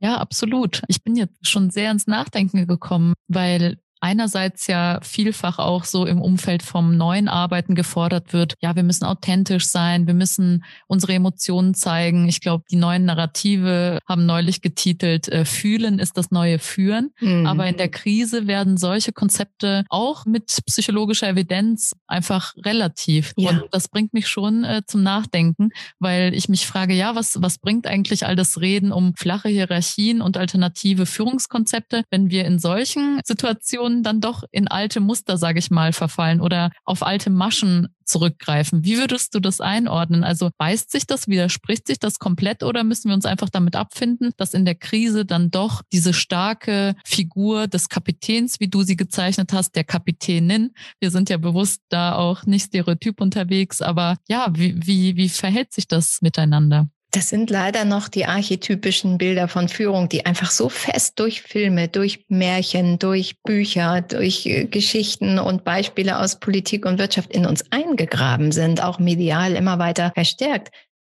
Ja, 0.00 0.16
absolut. 0.18 0.82
Ich 0.88 1.02
bin 1.02 1.16
jetzt 1.16 1.46
schon 1.46 1.70
sehr 1.70 1.90
ins 1.90 2.06
Nachdenken 2.06 2.66
gekommen, 2.66 3.14
weil 3.28 3.78
einerseits 4.00 4.66
ja 4.66 4.98
vielfach 5.02 5.58
auch 5.58 5.84
so 5.84 6.06
im 6.06 6.20
Umfeld 6.20 6.62
vom 6.62 6.96
neuen 6.96 7.28
Arbeiten 7.28 7.74
gefordert 7.74 8.32
wird, 8.32 8.54
ja, 8.60 8.74
wir 8.74 8.82
müssen 8.82 9.04
authentisch 9.04 9.66
sein, 9.66 10.06
wir 10.06 10.14
müssen 10.14 10.64
unsere 10.86 11.14
Emotionen 11.14 11.74
zeigen. 11.74 12.28
Ich 12.28 12.40
glaube, 12.40 12.64
die 12.70 12.76
neuen 12.76 13.04
Narrative 13.04 13.98
haben 14.08 14.26
neulich 14.26 14.62
getitelt, 14.62 15.28
äh, 15.28 15.44
fühlen 15.44 15.98
ist 15.98 16.16
das 16.16 16.30
neue 16.30 16.58
Führen. 16.58 17.10
Mhm. 17.20 17.46
Aber 17.46 17.66
in 17.66 17.76
der 17.76 17.88
Krise 17.88 18.46
werden 18.46 18.76
solche 18.76 19.12
Konzepte 19.12 19.84
auch 19.88 20.24
mit 20.24 20.58
psychologischer 20.66 21.28
Evidenz 21.28 21.92
einfach 22.06 22.54
relativ. 22.64 23.32
Ja. 23.36 23.50
Und 23.50 23.64
das 23.72 23.88
bringt 23.88 24.14
mich 24.14 24.28
schon 24.28 24.64
äh, 24.64 24.82
zum 24.86 25.02
Nachdenken, 25.02 25.70
weil 25.98 26.34
ich 26.34 26.48
mich 26.48 26.66
frage, 26.66 26.94
ja, 26.94 27.14
was, 27.14 27.42
was 27.42 27.58
bringt 27.58 27.86
eigentlich 27.86 28.26
all 28.26 28.36
das 28.36 28.60
Reden 28.60 28.92
um 28.92 29.14
flache 29.14 29.48
Hierarchien 29.48 30.22
und 30.22 30.36
alternative 30.36 31.06
Führungskonzepte, 31.06 32.04
wenn 32.10 32.30
wir 32.30 32.44
in 32.44 32.58
solchen 32.58 33.20
Situationen 33.24 33.89
Situationen 33.90 34.02
dann 34.02 34.20
doch 34.20 34.44
in 34.50 34.68
alte 34.68 35.00
Muster, 35.00 35.36
sage 35.36 35.58
ich 35.58 35.70
mal, 35.70 35.92
verfallen 35.92 36.40
oder 36.40 36.70
auf 36.84 37.02
alte 37.02 37.30
Maschen 37.30 37.88
zurückgreifen. 38.04 38.84
Wie 38.84 38.98
würdest 38.98 39.34
du 39.34 39.40
das 39.40 39.60
einordnen? 39.60 40.24
Also 40.24 40.50
beißt 40.58 40.90
sich 40.90 41.06
das, 41.06 41.28
widerspricht 41.28 41.86
sich 41.86 41.98
das 41.98 42.18
komplett 42.18 42.62
oder 42.62 42.82
müssen 42.82 43.08
wir 43.08 43.14
uns 43.14 43.24
einfach 43.24 43.48
damit 43.50 43.76
abfinden, 43.76 44.32
dass 44.36 44.54
in 44.54 44.64
der 44.64 44.74
Krise 44.74 45.24
dann 45.24 45.50
doch 45.50 45.82
diese 45.92 46.12
starke 46.12 46.94
Figur 47.04 47.68
des 47.68 47.88
Kapitäns, 47.88 48.58
wie 48.58 48.68
du 48.68 48.82
sie 48.82 48.96
gezeichnet 48.96 49.52
hast, 49.52 49.76
der 49.76 49.84
Kapitänin, 49.84 50.72
wir 50.98 51.10
sind 51.10 51.30
ja 51.30 51.36
bewusst 51.36 51.82
da 51.88 52.16
auch 52.16 52.46
nicht 52.46 52.66
stereotyp 52.66 53.20
unterwegs, 53.20 53.80
aber 53.80 54.16
ja, 54.28 54.48
wie, 54.54 54.74
wie, 54.86 55.16
wie 55.16 55.28
verhält 55.28 55.72
sich 55.72 55.86
das 55.86 56.20
miteinander? 56.20 56.88
Das 57.12 57.28
sind 57.28 57.50
leider 57.50 57.84
noch 57.84 58.08
die 58.08 58.26
archetypischen 58.26 59.18
Bilder 59.18 59.48
von 59.48 59.68
Führung, 59.68 60.08
die 60.08 60.26
einfach 60.26 60.52
so 60.52 60.68
fest 60.68 61.18
durch 61.18 61.42
Filme, 61.42 61.88
durch 61.88 62.24
Märchen, 62.28 63.00
durch 63.00 63.42
Bücher, 63.42 64.00
durch 64.02 64.46
äh, 64.46 64.66
Geschichten 64.66 65.40
und 65.40 65.64
Beispiele 65.64 66.20
aus 66.20 66.38
Politik 66.38 66.86
und 66.86 67.00
Wirtschaft 67.00 67.32
in 67.32 67.46
uns 67.46 67.64
eingegraben 67.72 68.52
sind, 68.52 68.80
auch 68.82 69.00
medial 69.00 69.56
immer 69.56 69.80
weiter 69.80 70.12
verstärkt. 70.14 70.70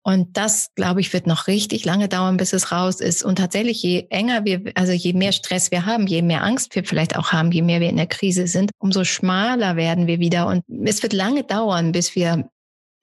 Und 0.06 0.36
das, 0.36 0.74
glaube 0.76 1.00
ich, 1.00 1.14
wird 1.14 1.28
noch 1.28 1.48
richtig 1.48 1.86
lange 1.86 2.10
dauern, 2.10 2.36
bis 2.36 2.52
es 2.52 2.74
raus 2.74 3.00
ist. 3.00 3.24
Und 3.24 3.38
tatsächlich, 3.38 3.82
je 3.82 4.08
enger 4.10 4.44
wir, 4.44 4.64
also 4.76 4.92
je 4.92 5.14
mehr 5.14 5.32
Stress 5.32 5.72
wir 5.72 5.86
haben, 5.86 6.08
je 6.08 6.22
mehr 6.22 6.44
Angst 6.44 6.76
wir 6.76 6.84
vielleicht 6.84 7.16
auch 7.16 7.32
haben, 7.32 7.52
je 7.54 7.62
mehr 7.62 7.80
wir 7.80 7.90
in 7.90 7.96
der 7.96 8.08
Krise 8.08 8.48
sind, 8.48 8.72
umso 8.80 9.06
schmaler 9.06 9.78
werden 9.78 10.06
wir 10.06 10.20
wieder. 10.20 10.48
Und 10.48 10.64
es 10.86 11.04
wird 11.04 11.14
lange 11.14 11.44
dauern, 11.44 11.94
bis 11.94 12.16
wir 12.16 12.50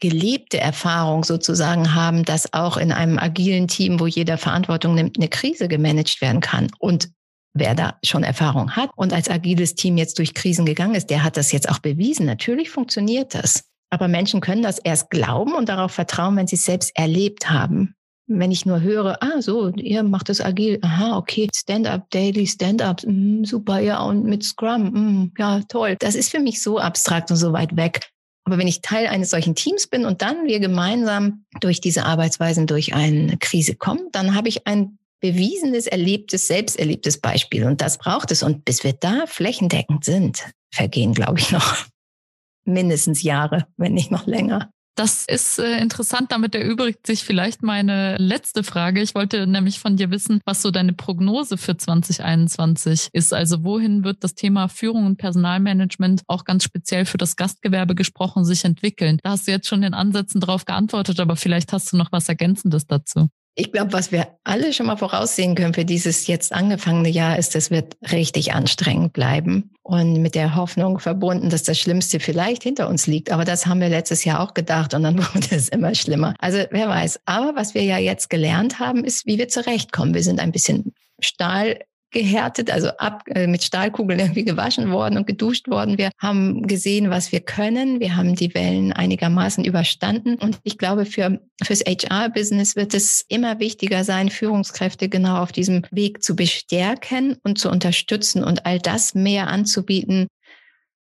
gelebte 0.01 0.59
Erfahrung 0.59 1.25
sozusagen 1.25 1.95
haben, 1.95 2.25
dass 2.25 2.53
auch 2.53 2.77
in 2.77 2.91
einem 2.93 3.19
agilen 3.19 3.69
Team, 3.69 4.01
wo 4.01 4.07
jeder 4.07 4.39
Verantwortung 4.39 4.95
nimmt, 4.95 5.19
eine 5.19 5.29
Krise 5.29 5.69
gemanagt 5.69 6.21
werden 6.21 6.41
kann. 6.41 6.69
Und 6.79 7.11
wer 7.53 7.75
da 7.75 7.99
schon 8.05 8.23
Erfahrung 8.23 8.73
hat 8.73 8.91
und 8.97 9.13
als 9.13 9.29
agiles 9.29 9.75
Team 9.75 9.97
jetzt 9.97 10.19
durch 10.19 10.35
Krisen 10.35 10.65
gegangen 10.67 10.95
ist, 10.95 11.11
der 11.11 11.23
hat 11.23 11.37
das 11.37 11.53
jetzt 11.53 11.69
auch 11.69 11.79
bewiesen. 11.79 12.27
Natürlich 12.27 12.71
funktioniert 12.71 13.35
das. 13.35 13.65
Aber 13.91 14.09
Menschen 14.09 14.41
können 14.41 14.63
das 14.63 14.79
erst 14.79 15.11
glauben 15.11 15.55
und 15.55 15.69
darauf 15.69 15.93
vertrauen, 15.93 16.37
wenn 16.37 16.47
sie 16.47 16.57
es 16.57 16.65
selbst 16.65 16.97
erlebt 16.97 17.51
haben. 17.51 17.95
wenn 18.33 18.53
ich 18.53 18.65
nur 18.65 18.81
höre, 18.81 19.21
ah, 19.25 19.43
so, 19.43 19.71
ihr 19.71 20.05
macht 20.05 20.29
das 20.29 20.41
agil, 20.41 20.79
aha, 20.83 21.17
okay, 21.17 21.49
Stand-up, 21.53 22.09
Daily, 22.11 22.47
Stand-up, 22.47 23.03
mm, 23.05 23.43
super, 23.43 23.81
ja, 23.81 24.01
und 24.03 24.25
mit 24.25 24.45
Scrum, 24.45 24.83
mm, 24.85 25.33
ja, 25.37 25.61
toll. 25.69 25.97
Das 25.99 26.15
ist 26.15 26.31
für 26.31 26.39
mich 26.39 26.63
so 26.63 26.79
abstrakt 26.79 27.33
und 27.33 27.37
so 27.39 27.53
weit 27.53 27.77
weg. 27.77 28.09
Aber 28.45 28.59
wenn 28.59 28.69
ich 28.69 28.81
Teil 28.81 29.07
eines 29.07 29.31
solchen 29.31 29.55
Teams 29.55 29.87
bin 29.87 30.05
und 30.05 30.23
dann 30.23 30.47
wir 30.47 30.61
gemeinsam 30.61 31.45
durch 31.61 31.81
diese 31.81 32.05
Arbeitsweisen 32.05 32.67
durch 32.67 32.95
eine 32.95 33.37
Krise 33.39 33.75
kommen, 33.77 34.09
dann 34.13 34.35
habe 34.35 34.49
ich 34.49 34.67
ein 34.67 34.99
bewiesenes, 35.21 35.87
erlebtes, 35.87 36.47
selbst 36.47 36.79
erlebtes 36.79 37.21
Beispiel. 37.21 37.65
Und 37.65 37.81
das 37.81 37.99
braucht 37.99 38.31
es. 38.31 38.43
Und 38.43 38.65
bis 38.65 38.83
wir 38.83 38.95
da 38.95 39.25
flächendeckend 39.27 40.05
sind, 40.05 40.53
vergehen, 40.73 41.13
glaube 41.13 41.39
ich, 41.39 41.53
noch 41.53 41.77
mindestens 42.65 43.23
Jahre, 43.23 43.67
wenn 43.77 43.93
nicht 43.93 44.11
noch 44.11 44.27
länger. 44.27 44.73
Das 45.01 45.25
ist 45.25 45.59
äh, 45.59 45.79
interessant. 45.79 46.31
Damit 46.31 46.55
erübrigt 46.55 47.07
sich 47.07 47.25
vielleicht 47.25 47.63
meine 47.63 48.19
letzte 48.19 48.63
Frage. 48.63 49.01
Ich 49.01 49.15
wollte 49.15 49.47
nämlich 49.47 49.79
von 49.79 49.97
dir 49.97 50.11
wissen, 50.11 50.43
was 50.45 50.61
so 50.61 50.71
deine 50.71 50.93
Prognose 50.93 51.57
für 51.57 51.75
2021 51.75 53.09
ist. 53.15 53.33
Also 53.33 53.65
wohin 53.65 54.05
wird 54.05 54.23
das 54.23 54.35
Thema 54.35 54.69
Führung 54.69 55.07
und 55.07 55.17
Personalmanagement 55.17 56.21
auch 56.27 56.45
ganz 56.45 56.65
speziell 56.65 57.07
für 57.07 57.17
das 57.17 57.37
Gastgewerbe 57.37 57.95
gesprochen 57.95 58.45
sich 58.45 58.67
entwickeln? 58.67 59.17
Da 59.23 59.31
hast 59.31 59.49
du 59.49 59.53
jetzt 59.53 59.69
schon 59.69 59.83
in 59.85 59.95
Ansätzen 59.95 60.39
darauf 60.39 60.67
geantwortet, 60.67 61.19
aber 61.19 61.35
vielleicht 61.35 61.73
hast 61.73 61.95
du 61.95 61.97
noch 61.97 62.13
was 62.13 62.29
Ergänzendes 62.29 62.87
dazu. 62.87 63.31
Ich 63.61 63.73
glaube, 63.73 63.93
was 63.93 64.11
wir 64.11 64.27
alle 64.43 64.73
schon 64.73 64.87
mal 64.87 64.97
voraussehen 64.97 65.55
können 65.55 65.75
für 65.75 65.85
dieses 65.85 66.27
jetzt 66.27 66.51
angefangene 66.51 67.11
Jahr, 67.11 67.39
ist, 67.39 67.55
es 67.55 67.71
wird 67.71 67.95
richtig 68.11 68.55
anstrengend 68.55 69.13
bleiben 69.13 69.73
und 69.83 70.23
mit 70.23 70.35
der 70.35 70.57
Hoffnung 70.57 70.99
verbunden, 70.99 71.51
dass 71.51 71.63
das 71.63 71.79
Schlimmste 71.79 72.21
vielleicht 72.21 72.63
hinter 72.63 72.89
uns 72.89 73.07
liegt. 73.07 73.31
Aber 73.31 73.45
das 73.45 73.67
haben 73.67 73.83
wir 73.83 73.91
letztes 73.91 74.25
Jahr 74.25 74.41
auch 74.41 74.55
gedacht 74.55 74.95
und 74.95 75.03
dann 75.03 75.19
wurde 75.35 75.55
es 75.55 75.69
immer 75.69 75.95
schlimmer. 75.95 76.35
Also 76.39 76.65
wer 76.71 76.89
weiß. 76.89 77.21
Aber 77.27 77.55
was 77.55 77.75
wir 77.75 77.83
ja 77.83 77.99
jetzt 77.99 78.31
gelernt 78.31 78.79
haben, 78.79 79.05
ist, 79.05 79.27
wie 79.27 79.37
wir 79.37 79.49
zurechtkommen. 79.49 80.15
Wir 80.15 80.23
sind 80.23 80.41
ein 80.41 80.53
bisschen 80.53 80.95
Stahl 81.21 81.81
gehärtet, 82.11 82.71
also 82.71 82.89
ab, 82.99 83.23
äh, 83.27 83.47
mit 83.47 83.63
Stahlkugeln 83.63 84.19
irgendwie 84.21 84.45
gewaschen 84.45 84.91
worden 84.91 85.17
und 85.17 85.27
geduscht 85.27 85.69
worden. 85.69 85.99
Wir 85.99 86.11
haben 86.19 86.67
gesehen, 86.67 87.11
was 87.11 87.33
wir 87.33 87.41
können. 87.41 88.01
Wir 88.01 88.17
haben 88.17 88.35
die 88.35 88.55
Wellen 88.55 88.93
einigermaßen 88.93 89.65
überstanden. 89.65 90.35
Und 90.37 90.59
ich 90.63 90.79
glaube, 90.79 91.07
für, 91.07 91.41
fürs 91.63 91.81
HR-Business 91.81 92.77
wird 92.77 92.95
es 92.95 93.25
immer 93.29 93.61
wichtiger 93.61 94.05
sein, 94.05 94.31
Führungskräfte 94.31 95.09
genau 95.09 95.43
auf 95.43 95.53
diesem 95.53 95.83
Weg 95.91 96.23
zu 96.23 96.37
bestärken 96.37 97.37
und 97.43 97.59
zu 97.59 97.71
unterstützen 97.71 98.45
und 98.45 98.67
all 98.67 98.79
das 98.79 99.15
mehr 99.15 99.49
anzubieten, 99.49 100.27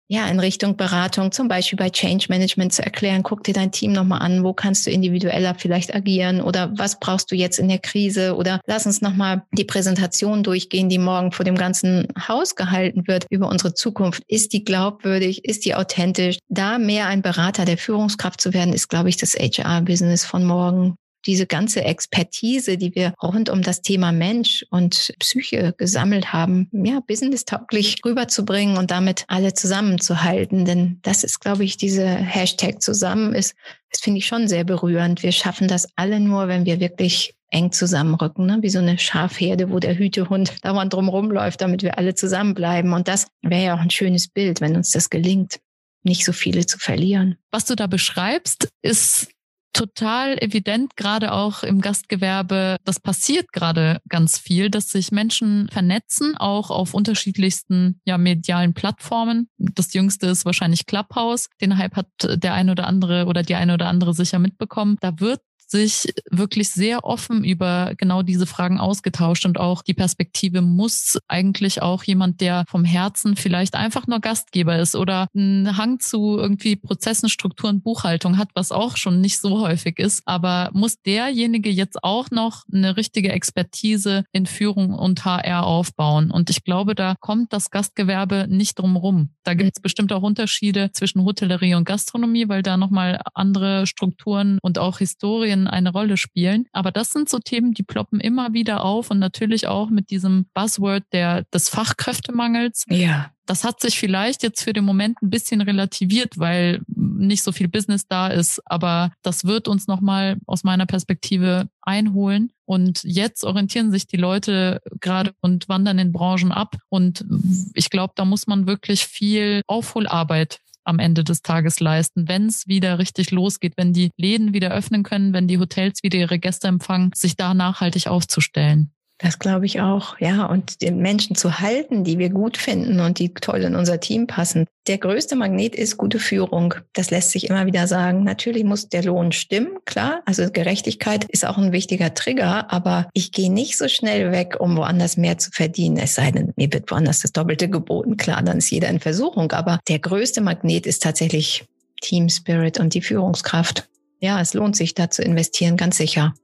ja, 0.08 0.26
in 0.28 0.38
Richtung 0.38 0.76
Beratung, 0.76 1.32
zum 1.32 1.48
Beispiel 1.48 1.78
bei 1.78 1.88
Change 1.88 2.26
Management 2.28 2.74
zu 2.74 2.82
erklären, 2.82 3.22
guck 3.22 3.42
dir 3.42 3.54
dein 3.54 3.72
Team 3.72 3.92
nochmal 3.92 4.20
an, 4.20 4.44
wo 4.44 4.52
kannst 4.52 4.86
du 4.86 4.90
individueller 4.90 5.54
vielleicht 5.54 5.94
agieren 5.94 6.42
oder 6.42 6.72
was 6.76 7.00
brauchst 7.00 7.30
du 7.30 7.36
jetzt 7.36 7.58
in 7.58 7.68
der 7.68 7.78
Krise 7.78 8.36
oder 8.36 8.60
lass 8.66 8.84
uns 8.84 9.00
nochmal 9.00 9.44
die 9.52 9.64
Präsentation 9.64 10.42
durchgehen, 10.42 10.90
die 10.90 10.98
morgen 10.98 11.32
vor 11.32 11.44
dem 11.44 11.56
ganzen 11.56 12.08
Haus 12.28 12.54
gehalten 12.54 13.06
wird 13.06 13.26
über 13.30 13.48
unsere 13.48 13.72
Zukunft. 13.72 14.22
Ist 14.26 14.52
die 14.52 14.64
glaubwürdig? 14.64 15.44
Ist 15.44 15.64
die 15.64 15.74
authentisch? 15.74 16.38
Da 16.48 16.78
mehr 16.78 17.06
ein 17.06 17.22
Berater 17.22 17.64
der 17.64 17.78
Führungskraft 17.78 18.40
zu 18.40 18.52
werden, 18.52 18.74
ist, 18.74 18.88
glaube 18.88 19.08
ich, 19.08 19.16
das 19.16 19.34
HR-Business 19.34 20.26
von 20.26 20.44
morgen 20.44 20.96
diese 21.26 21.46
ganze 21.46 21.84
Expertise, 21.84 22.76
die 22.76 22.94
wir 22.94 23.14
rund 23.22 23.48
um 23.48 23.62
das 23.62 23.82
Thema 23.82 24.12
Mensch 24.12 24.64
und 24.70 25.12
Psyche 25.18 25.74
gesammelt 25.76 26.32
haben, 26.32 26.68
ja, 26.72 27.00
business-tauglich 27.00 27.96
rüberzubringen 28.04 28.76
und 28.76 28.90
damit 28.90 29.24
alle 29.28 29.54
zusammenzuhalten. 29.54 30.64
Denn 30.64 30.98
das 31.02 31.24
ist, 31.24 31.40
glaube 31.40 31.64
ich, 31.64 31.76
diese 31.76 32.06
Hashtag 32.06 32.82
zusammen 32.82 33.34
ist, 33.34 33.54
das 33.90 34.00
finde 34.00 34.18
ich 34.18 34.26
schon 34.26 34.48
sehr 34.48 34.64
berührend. 34.64 35.22
Wir 35.22 35.32
schaffen 35.32 35.68
das 35.68 35.88
alle 35.96 36.18
nur, 36.18 36.48
wenn 36.48 36.66
wir 36.66 36.80
wirklich 36.80 37.34
eng 37.50 37.70
zusammenrücken, 37.70 38.46
ne? 38.46 38.58
wie 38.62 38.68
so 38.68 38.80
eine 38.80 38.98
Schafherde, 38.98 39.70
wo 39.70 39.78
der 39.78 39.96
Hütehund 39.96 40.52
dauernd 40.64 40.92
drumherum 40.92 41.30
läuft, 41.30 41.60
damit 41.60 41.82
wir 41.82 41.96
alle 41.98 42.14
zusammenbleiben. 42.14 42.92
Und 42.92 43.06
das 43.06 43.28
wäre 43.42 43.64
ja 43.64 43.74
auch 43.74 43.80
ein 43.80 43.90
schönes 43.90 44.28
Bild, 44.28 44.60
wenn 44.60 44.76
uns 44.76 44.90
das 44.90 45.10
gelingt 45.10 45.60
nicht 46.02 46.24
so 46.24 46.32
viele 46.32 46.66
zu 46.66 46.78
verlieren. 46.78 47.36
Was 47.50 47.64
du 47.64 47.76
da 47.76 47.86
beschreibst, 47.86 48.68
ist 48.82 49.28
total 49.74 50.38
evident, 50.42 50.96
gerade 50.96 51.32
auch 51.32 51.62
im 51.62 51.82
Gastgewerbe. 51.82 52.78
Das 52.84 53.00
passiert 53.00 53.52
gerade 53.52 54.00
ganz 54.08 54.38
viel, 54.38 54.70
dass 54.70 54.88
sich 54.88 55.12
Menschen 55.12 55.68
vernetzen, 55.70 56.36
auch 56.36 56.70
auf 56.70 56.94
unterschiedlichsten 56.94 58.00
ja, 58.06 58.16
medialen 58.16 58.72
Plattformen. 58.72 59.48
Das 59.58 59.92
jüngste 59.92 60.28
ist 60.28 60.46
wahrscheinlich 60.46 60.86
Clubhouse. 60.86 61.50
Den 61.60 61.76
Hype 61.76 61.96
hat 61.96 62.08
der 62.22 62.54
eine 62.54 62.72
oder 62.72 62.86
andere 62.86 63.26
oder 63.26 63.42
die 63.42 63.56
eine 63.56 63.74
oder 63.74 63.88
andere 63.88 64.14
sicher 64.14 64.38
mitbekommen. 64.38 64.96
Da 65.00 65.20
wird 65.20 65.40
sich 65.74 66.14
wirklich 66.30 66.70
sehr 66.70 67.04
offen 67.04 67.42
über 67.42 67.94
genau 67.96 68.22
diese 68.22 68.46
Fragen 68.46 68.78
ausgetauscht 68.78 69.44
und 69.44 69.58
auch 69.58 69.82
die 69.82 69.92
Perspektive 69.92 70.62
muss 70.62 71.18
eigentlich 71.26 71.82
auch 71.82 72.04
jemand, 72.04 72.40
der 72.40 72.64
vom 72.68 72.84
Herzen 72.84 73.34
vielleicht 73.34 73.74
einfach 73.74 74.06
nur 74.06 74.20
Gastgeber 74.20 74.78
ist 74.78 74.94
oder 74.94 75.26
einen 75.34 75.76
Hang 75.76 75.98
zu 75.98 76.38
irgendwie 76.38 76.76
Prozessen, 76.76 77.28
Strukturen, 77.28 77.82
Buchhaltung 77.82 78.38
hat, 78.38 78.50
was 78.54 78.70
auch 78.70 78.96
schon 78.96 79.20
nicht 79.20 79.38
so 79.38 79.60
häufig 79.60 79.98
ist, 79.98 80.22
aber 80.26 80.70
muss 80.72 81.02
derjenige 81.02 81.70
jetzt 81.70 82.04
auch 82.04 82.30
noch 82.30 82.62
eine 82.72 82.96
richtige 82.96 83.32
Expertise 83.32 84.24
in 84.30 84.46
Führung 84.46 84.94
und 84.94 85.24
HR 85.24 85.66
aufbauen. 85.66 86.30
Und 86.30 86.50
ich 86.50 86.62
glaube, 86.62 86.94
da 86.94 87.16
kommt 87.18 87.52
das 87.52 87.70
Gastgewerbe 87.70 88.46
nicht 88.48 88.78
drum 88.78 88.96
rum. 88.96 89.30
Da 89.42 89.54
gibt 89.54 89.72
es 89.76 89.82
bestimmt 89.82 90.12
auch 90.12 90.22
Unterschiede 90.22 90.90
zwischen 90.92 91.24
Hotellerie 91.24 91.74
und 91.74 91.84
Gastronomie, 91.84 92.48
weil 92.48 92.62
da 92.62 92.76
nochmal 92.76 93.20
andere 93.34 93.86
Strukturen 93.88 94.58
und 94.62 94.78
auch 94.78 94.98
Historien 94.98 95.63
eine 95.66 95.92
Rolle 95.92 96.16
spielen. 96.16 96.66
Aber 96.72 96.90
das 96.90 97.10
sind 97.10 97.28
so 97.28 97.38
Themen, 97.38 97.72
die 97.72 97.82
ploppen 97.82 98.20
immer 98.20 98.52
wieder 98.52 98.84
auf 98.84 99.10
und 99.10 99.18
natürlich 99.18 99.66
auch 99.66 99.90
mit 99.90 100.10
diesem 100.10 100.46
Buzzword 100.54 101.04
der, 101.12 101.44
des 101.44 101.68
Fachkräftemangels. 101.68 102.84
Ja. 102.88 103.30
Das 103.46 103.62
hat 103.62 103.80
sich 103.80 103.98
vielleicht 103.98 104.42
jetzt 104.42 104.62
für 104.62 104.72
den 104.72 104.84
Moment 104.84 105.20
ein 105.22 105.28
bisschen 105.28 105.60
relativiert, 105.60 106.38
weil 106.38 106.80
nicht 106.86 107.42
so 107.42 107.52
viel 107.52 107.68
Business 107.68 108.06
da 108.08 108.28
ist. 108.28 108.60
Aber 108.64 109.12
das 109.22 109.44
wird 109.44 109.68
uns 109.68 109.86
nochmal 109.86 110.38
aus 110.46 110.64
meiner 110.64 110.86
Perspektive 110.86 111.68
einholen. 111.82 112.50
Und 112.64 113.02
jetzt 113.04 113.44
orientieren 113.44 113.90
sich 113.90 114.06
die 114.06 114.16
Leute 114.16 114.80
gerade 115.00 115.34
und 115.42 115.68
wandern 115.68 115.98
in 115.98 116.12
Branchen 116.12 116.52
ab. 116.52 116.76
Und 116.88 117.26
ich 117.74 117.90
glaube, 117.90 118.14
da 118.16 118.24
muss 118.24 118.46
man 118.46 118.66
wirklich 118.66 119.04
viel 119.04 119.60
Aufholarbeit 119.66 120.60
am 120.84 120.98
Ende 120.98 121.24
des 121.24 121.42
Tages 121.42 121.80
leisten, 121.80 122.28
wenn 122.28 122.46
es 122.46 122.66
wieder 122.66 122.98
richtig 122.98 123.30
losgeht, 123.30 123.74
wenn 123.76 123.92
die 123.92 124.10
Läden 124.16 124.54
wieder 124.54 124.70
öffnen 124.70 125.02
können, 125.02 125.32
wenn 125.32 125.48
die 125.48 125.58
Hotels 125.58 126.02
wieder 126.02 126.18
ihre 126.18 126.38
Gäste 126.38 126.68
empfangen, 126.68 127.10
sich 127.14 127.36
da 127.36 127.54
nachhaltig 127.54 128.06
aufzustellen. 128.06 128.93
Das 129.18 129.38
glaube 129.38 129.64
ich 129.64 129.80
auch, 129.80 130.18
ja. 130.18 130.44
Und 130.46 130.82
den 130.82 130.98
Menschen 130.98 131.36
zu 131.36 131.60
halten, 131.60 132.02
die 132.02 132.18
wir 132.18 132.30
gut 132.30 132.56
finden 132.56 132.98
und 132.98 133.20
die 133.20 133.32
toll 133.32 133.62
in 133.62 133.76
unser 133.76 134.00
Team 134.00 134.26
passen. 134.26 134.66
Der 134.88 134.98
größte 134.98 135.36
Magnet 135.36 135.76
ist 135.76 135.96
gute 135.96 136.18
Führung. 136.18 136.74
Das 136.94 137.10
lässt 137.10 137.30
sich 137.30 137.48
immer 137.48 137.64
wieder 137.64 137.86
sagen. 137.86 138.24
Natürlich 138.24 138.64
muss 138.64 138.88
der 138.88 139.04
Lohn 139.04 139.30
stimmen, 139.30 139.78
klar. 139.84 140.22
Also 140.26 140.50
Gerechtigkeit 140.50 141.24
ist 141.26 141.46
auch 141.46 141.58
ein 141.58 141.70
wichtiger 141.70 142.12
Trigger, 142.12 142.72
aber 142.72 143.08
ich 143.14 143.30
gehe 143.30 143.52
nicht 143.52 143.78
so 143.78 143.86
schnell 143.86 144.32
weg, 144.32 144.56
um 144.58 144.76
woanders 144.76 145.16
mehr 145.16 145.38
zu 145.38 145.50
verdienen. 145.52 145.96
Es 145.96 146.16
sei 146.16 146.32
denn, 146.32 146.52
mir 146.56 146.72
wird 146.72 146.90
woanders 146.90 147.20
das 147.20 147.32
Doppelte 147.32 147.70
geboten. 147.70 148.16
Klar, 148.16 148.42
dann 148.42 148.58
ist 148.58 148.70
jeder 148.70 148.88
in 148.88 148.98
Versuchung. 148.98 149.52
Aber 149.52 149.78
der 149.88 150.00
größte 150.00 150.40
Magnet 150.40 150.86
ist 150.86 151.04
tatsächlich 151.04 151.64
Team 152.02 152.28
Spirit 152.28 152.80
und 152.80 152.94
die 152.94 153.00
Führungskraft. 153.00 153.88
Ja, 154.18 154.40
es 154.40 154.54
lohnt 154.54 154.76
sich 154.76 154.94
da 154.94 155.08
zu 155.08 155.22
investieren, 155.22 155.76
ganz 155.76 155.98
sicher. 155.98 156.34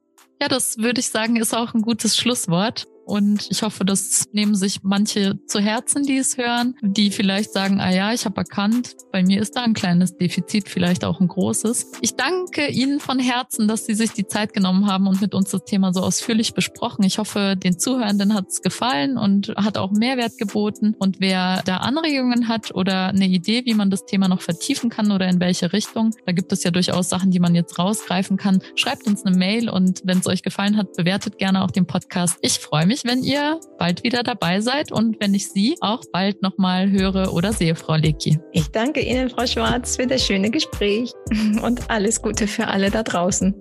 Ja, 0.40 0.48
das 0.48 0.78
würde 0.78 1.00
ich 1.00 1.08
sagen, 1.08 1.36
ist 1.36 1.54
auch 1.54 1.74
ein 1.74 1.82
gutes 1.82 2.16
Schlusswort. 2.16 2.86
Und 3.10 3.48
ich 3.50 3.62
hoffe, 3.62 3.84
das 3.84 4.28
nehmen 4.32 4.54
sich 4.54 4.84
manche 4.84 5.36
zu 5.46 5.58
Herzen, 5.58 6.04
die 6.04 6.16
es 6.16 6.36
hören, 6.36 6.76
die 6.80 7.10
vielleicht 7.10 7.52
sagen, 7.52 7.80
ah 7.80 7.90
ja, 7.90 8.12
ich 8.12 8.24
habe 8.24 8.36
erkannt, 8.36 8.94
bei 9.10 9.24
mir 9.24 9.42
ist 9.42 9.56
da 9.56 9.64
ein 9.64 9.74
kleines 9.74 10.16
Defizit, 10.16 10.68
vielleicht 10.68 11.04
auch 11.04 11.18
ein 11.18 11.26
großes. 11.26 11.90
Ich 12.02 12.14
danke 12.14 12.68
Ihnen 12.68 13.00
von 13.00 13.18
Herzen, 13.18 13.66
dass 13.66 13.84
Sie 13.84 13.94
sich 13.94 14.12
die 14.12 14.28
Zeit 14.28 14.52
genommen 14.52 14.86
haben 14.86 15.08
und 15.08 15.20
mit 15.20 15.34
uns 15.34 15.50
das 15.50 15.64
Thema 15.64 15.92
so 15.92 16.02
ausführlich 16.02 16.54
besprochen. 16.54 17.02
Ich 17.02 17.18
hoffe, 17.18 17.56
den 17.56 17.80
Zuhörenden 17.80 18.32
hat 18.32 18.46
es 18.46 18.62
gefallen 18.62 19.18
und 19.18 19.48
hat 19.56 19.76
auch 19.76 19.90
Mehrwert 19.90 20.38
geboten. 20.38 20.94
Und 20.96 21.18
wer 21.18 21.62
da 21.64 21.78
Anregungen 21.78 22.46
hat 22.46 22.72
oder 22.72 23.08
eine 23.08 23.26
Idee, 23.26 23.64
wie 23.64 23.74
man 23.74 23.90
das 23.90 24.06
Thema 24.06 24.28
noch 24.28 24.40
vertiefen 24.40 24.88
kann 24.88 25.10
oder 25.10 25.28
in 25.28 25.40
welche 25.40 25.72
Richtung, 25.72 26.14
da 26.26 26.30
gibt 26.32 26.52
es 26.52 26.62
ja 26.62 26.70
durchaus 26.70 27.08
Sachen, 27.08 27.32
die 27.32 27.40
man 27.40 27.56
jetzt 27.56 27.76
rausgreifen 27.76 28.36
kann. 28.36 28.62
Schreibt 28.76 29.08
uns 29.08 29.24
eine 29.24 29.36
Mail 29.36 29.68
und 29.68 30.02
wenn 30.04 30.18
es 30.18 30.28
euch 30.28 30.42
gefallen 30.42 30.76
hat, 30.76 30.92
bewertet 30.92 31.38
gerne 31.38 31.64
auch 31.64 31.72
den 31.72 31.86
Podcast. 31.86 32.38
Ich 32.40 32.60
freue 32.60 32.86
mich, 33.04 33.12
wenn 33.12 33.22
ihr 33.22 33.60
bald 33.78 34.02
wieder 34.04 34.22
dabei 34.22 34.60
seid 34.60 34.92
und 34.92 35.20
wenn 35.20 35.34
ich 35.34 35.50
Sie 35.50 35.76
auch 35.80 36.02
bald 36.12 36.42
nochmal 36.42 36.90
höre 36.90 37.32
oder 37.32 37.52
sehe, 37.52 37.74
Frau 37.74 37.96
Lecki. 37.96 38.38
Ich 38.52 38.68
danke 38.68 39.00
Ihnen, 39.00 39.30
Frau 39.30 39.46
Schwarz, 39.46 39.96
für 39.96 40.06
das 40.06 40.24
schöne 40.24 40.50
Gespräch 40.50 41.12
und 41.62 41.90
alles 41.90 42.22
Gute 42.22 42.46
für 42.46 42.66
alle 42.66 42.90
da 42.90 43.02
draußen. 43.02 43.54